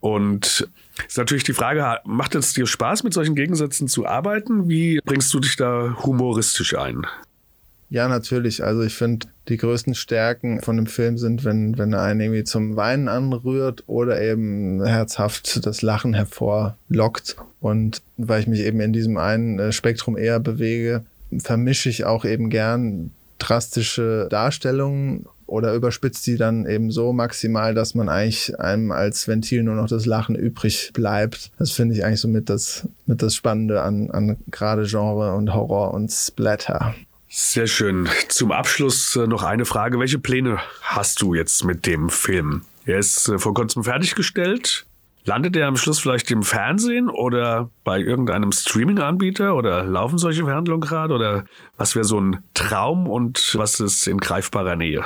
Und 0.08 0.70
ist 1.06 1.18
natürlich 1.18 1.44
die 1.44 1.54
Frage, 1.54 2.00
macht 2.06 2.34
es 2.34 2.54
dir 2.54 2.66
Spaß, 2.66 3.04
mit 3.04 3.14
solchen 3.14 3.36
Gegensätzen 3.36 3.90
zu 3.90 4.06
arbeiten? 4.06 4.70
Wie 4.70 5.02
bringst 5.04 5.34
du 5.34 5.42
dich 5.42 5.58
da 5.58 5.98
humoristisch 6.06 6.78
ein? 6.78 7.06
Ja, 7.90 8.08
natürlich. 8.08 8.64
Also 8.64 8.84
ich 8.84 8.96
finde, 8.96 9.28
die 9.50 9.58
größten 9.58 9.96
Stärken 9.96 10.62
von 10.62 10.78
dem 10.78 10.88
Film 10.88 11.18
sind, 11.18 11.44
wenn, 11.44 11.78
wenn 11.78 11.92
er 11.92 12.04
einen 12.04 12.22
irgendwie 12.22 12.46
zum 12.46 12.78
Weinen 12.78 13.10
anrührt 13.10 13.84
oder 13.88 14.22
eben 14.22 14.82
herzhaft 14.86 15.66
das 15.66 15.82
Lachen 15.82 16.14
hervorlockt. 16.14 17.36
Und 17.60 18.02
weil 18.16 18.40
ich 18.40 18.48
mich 18.48 18.62
eben 18.62 18.80
in 18.80 18.94
diesem 18.94 19.18
einen 19.18 19.60
äh, 19.60 19.72
Spektrum 19.74 20.18
eher 20.18 20.40
bewege, 20.40 21.04
vermische 21.38 21.90
ich 21.90 22.06
auch 22.06 22.24
eben 22.24 22.50
gern 22.50 23.12
drastische 23.40 24.28
Darstellungen 24.30 25.26
oder 25.48 25.74
überspitzt 25.74 26.28
die 26.28 26.38
dann 26.38 26.66
eben 26.66 26.92
so 26.92 27.14
maximal, 27.14 27.74
dass 27.74 27.96
man 27.96 28.10
eigentlich 28.10 28.60
einem 28.60 28.92
als 28.92 29.28
Ventil 29.28 29.64
nur 29.64 29.76
noch 29.76 29.88
das 29.88 30.06
Lachen 30.06 30.36
übrig 30.36 30.92
bleibt. 30.94 31.52
Das 31.58 31.72
finde 31.72 31.96
ich 31.96 32.06
eigentlich 32.06 32.22
so 32.22 32.28
mit 32.28 32.50
das, 32.50 32.88
mit 33.06 33.22
das 33.22 33.36
Spannende 33.36 33.82
an, 33.82 34.12
an 34.12 34.38
gerade 34.52 34.86
Genre 34.86 35.34
und 35.34 35.54
Horror 35.54 35.94
und 35.94 36.12
Splatter. 36.12 36.94
Sehr 37.30 37.68
schön. 37.68 38.08
Zum 38.30 38.52
Abschluss 38.52 39.16
äh, 39.16 39.28
noch 39.28 39.44
eine 39.44 39.66
Frage. 39.66 40.00
Welche 40.00 40.20
Pläne 40.20 40.60
hast 40.82 41.22
du 41.22 41.34
jetzt 41.34 41.66
mit 41.66 41.86
dem 41.86 42.10
Film? 42.10 42.64
Er 42.86 43.00
ist 43.00 43.28
äh, 43.28 43.38
vor 43.38 43.54
kurzem 43.54 43.84
fertiggestellt. 43.84 44.86
Landet 45.26 45.58
er 45.58 45.68
am 45.68 45.76
Schluss 45.76 46.00
vielleicht 46.00 46.32
im 46.32 46.42
Fernsehen 46.42 47.10
oder 47.10 47.70
bei 47.84 48.00
irgendeinem 48.00 48.54
Streaming-Anbieter 48.54 49.56
oder 49.56 49.84
laufen 49.84 50.18
solche 50.18 50.46
Verhandlungen 50.46 50.80
gerade 50.80 51.14
oder 51.14 51.44
was 51.76 51.96
wäre 51.96 52.06
so 52.06 52.18
ein 52.18 52.44
Traum 52.54 53.08
und 53.08 53.54
was 53.56 53.82
ist 53.82 54.08
in 54.08 54.20
greifbarer 54.20 54.78
Nähe? 54.78 55.04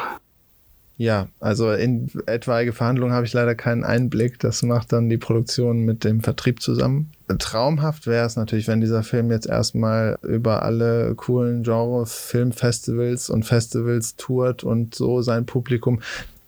Ja, 1.01 1.29
also 1.39 1.72
in 1.72 2.12
etwaige 2.27 2.74
Verhandlungen 2.74 3.12
habe 3.12 3.25
ich 3.25 3.34
leider 3.34 3.55
keinen 3.55 3.83
Einblick. 3.83 4.37
Das 4.37 4.61
macht 4.61 4.94
dann 4.94 5.09
die 5.09 5.18
Produktion 5.18 5.79
mit 5.79 6.03
dem 6.03 6.22
Vertrieb 6.22 6.61
zusammen. 6.61 7.09
Traumhaft 7.40 8.05
wäre 8.05 8.27
es 8.27 8.35
natürlich, 8.35 8.68
wenn 8.68 8.81
dieser 8.81 9.01
Film 9.01 9.31
jetzt 9.31 9.48
erstmal 9.48 10.20
über 10.22 10.61
alle 10.61 11.16
coolen 11.16 11.64
Genre-Filmfestivals 11.64 13.31
und 13.31 13.46
Festivals 13.48 14.16
tourt 14.16 14.64
und 14.64 14.94
so 14.94 15.24
sein 15.24 15.48
Publikum, 15.48 16.01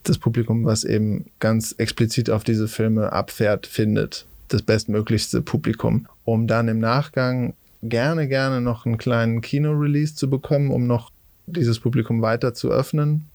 das 0.04 0.18
Publikum, 0.18 0.64
was 0.64 0.84
eben 0.84 1.24
ganz 1.40 1.74
explizit 1.78 2.30
auf 2.30 2.44
diese 2.44 2.68
Filme 2.68 3.12
abfährt, 3.12 3.66
findet. 3.66 4.24
Das 4.46 4.62
bestmöglichste 4.62 5.42
Publikum. 5.42 6.06
Um 6.24 6.46
dann 6.46 6.68
im 6.68 6.78
Nachgang 6.78 7.54
gerne, 7.82 8.28
gerne 8.28 8.60
noch 8.60 8.86
einen 8.86 8.98
kleinen 8.98 9.40
Kino-Release 9.40 10.14
zu 10.14 10.30
bekommen, 10.30 10.70
um 10.70 10.86
noch 10.86 11.10
dieses 11.46 11.80
Publikum 11.80 12.22
weiter 12.22 12.54
zu 12.54 12.70
öffnen 12.70 13.26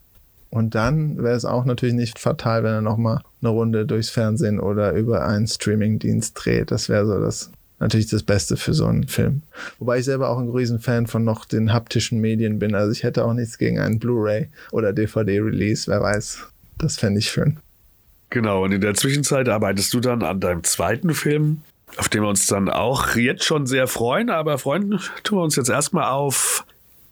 und 0.49 0.75
dann 0.75 1.21
wäre 1.21 1.35
es 1.35 1.45
auch 1.45 1.65
natürlich 1.65 1.95
nicht 1.95 2.17
fatal, 2.19 2.63
wenn 2.63 2.73
er 2.73 2.81
nochmal 2.81 3.21
eine 3.41 3.49
Runde 3.49 3.85
durchs 3.85 4.09
Fernsehen 4.09 4.59
oder 4.59 4.93
über 4.93 5.25
einen 5.25 5.47
Streamingdienst 5.47 6.33
dreht. 6.35 6.71
Das 6.71 6.89
wäre 6.89 7.05
so 7.05 7.19
das 7.19 7.51
natürlich 7.79 8.07
das 8.07 8.23
Beste 8.23 8.57
für 8.57 8.73
so 8.73 8.85
einen 8.85 9.07
Film. 9.07 9.41
Wobei 9.77 9.99
ich 9.99 10.05
selber 10.05 10.29
auch 10.29 10.39
ein 10.39 10.49
Riesenfan 10.49 11.07
von 11.07 11.23
noch 11.23 11.45
den 11.45 11.71
haptischen 11.71 12.19
Medien 12.19 12.59
bin. 12.59 12.75
Also 12.75 12.91
ich 12.91 13.03
hätte 13.03 13.25
auch 13.25 13.33
nichts 13.33 13.57
gegen 13.57 13.79
einen 13.79 13.99
Blu-ray 13.99 14.49
oder 14.71 14.91
DVD-Release. 14.91 15.89
Wer 15.89 16.01
weiß. 16.01 16.47
Das 16.77 16.97
fände 16.97 17.19
ich 17.19 17.29
schön. 17.29 17.57
Genau, 18.29 18.63
und 18.63 18.71
in 18.71 18.81
der 18.81 18.93
Zwischenzeit 18.93 19.49
arbeitest 19.49 19.93
du 19.93 19.99
dann 19.99 20.23
an 20.23 20.39
deinem 20.39 20.63
zweiten 20.63 21.13
Film, 21.13 21.61
auf 21.97 22.09
den 22.09 22.21
wir 22.21 22.29
uns 22.29 22.45
dann 22.47 22.69
auch 22.69 23.15
jetzt 23.15 23.43
schon 23.43 23.65
sehr 23.65 23.87
freuen. 23.87 24.29
Aber 24.29 24.57
freuen 24.57 24.99
tun 25.23 25.39
wir 25.39 25.43
uns 25.43 25.55
jetzt 25.55 25.69
erstmal 25.69 26.11
auf 26.11 26.65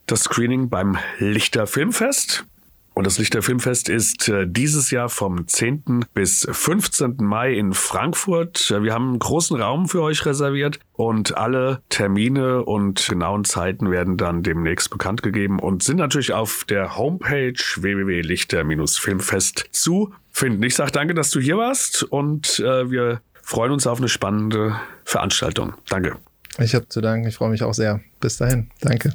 das 0.05 0.23
Screening 0.23 0.69
beim 0.69 0.97
Lichter 1.19 1.65
Filmfest. 1.65 2.45
Und 2.97 3.05
das 3.05 3.19
Lichter 3.19 3.43
Filmfest 3.43 3.89
ist 3.89 4.27
äh, 4.27 4.47
dieses 4.47 4.89
Jahr 4.89 5.07
vom 5.07 5.47
10. 5.47 6.05
bis 6.15 6.47
15. 6.49 7.17
Mai 7.19 7.53
in 7.53 7.73
Frankfurt. 7.73 8.71
Wir 8.71 8.91
haben 8.91 9.09
einen 9.09 9.19
großen 9.19 9.61
Raum 9.61 9.87
für 9.87 10.01
euch 10.01 10.25
reserviert 10.25 10.79
und 10.93 11.37
alle 11.37 11.83
Termine 11.89 12.63
und 12.63 13.07
genauen 13.07 13.45
Zeiten 13.45 13.91
werden 13.91 14.17
dann 14.17 14.41
demnächst 14.41 14.89
bekannt 14.89 15.21
gegeben 15.21 15.59
und 15.59 15.83
sind 15.83 15.97
natürlich 15.97 16.33
auf 16.33 16.65
der 16.67 16.97
Homepage 16.97 17.53
www.lichter-filmfest 17.53 19.65
zu 19.69 20.11
finden. 20.31 20.63
Ich 20.63 20.73
sage 20.73 20.91
danke, 20.91 21.13
dass 21.13 21.29
du 21.29 21.39
hier 21.39 21.57
warst 21.57 22.01
und 22.01 22.59
äh, 22.61 22.89
wir 22.89 23.21
freuen 23.43 23.73
uns 23.73 23.85
auf 23.85 23.99
eine 23.99 24.09
spannende 24.09 24.75
Veranstaltung. 25.03 25.75
Danke. 25.87 26.15
Ich 26.57 26.73
habe 26.73 26.89
zu 26.89 27.01
danken. 27.01 27.27
Ich 27.27 27.35
freue 27.35 27.51
mich 27.51 27.61
auch 27.61 27.75
sehr. 27.75 28.01
Bis 28.19 28.37
dahin. 28.37 28.71
Danke. 28.81 29.13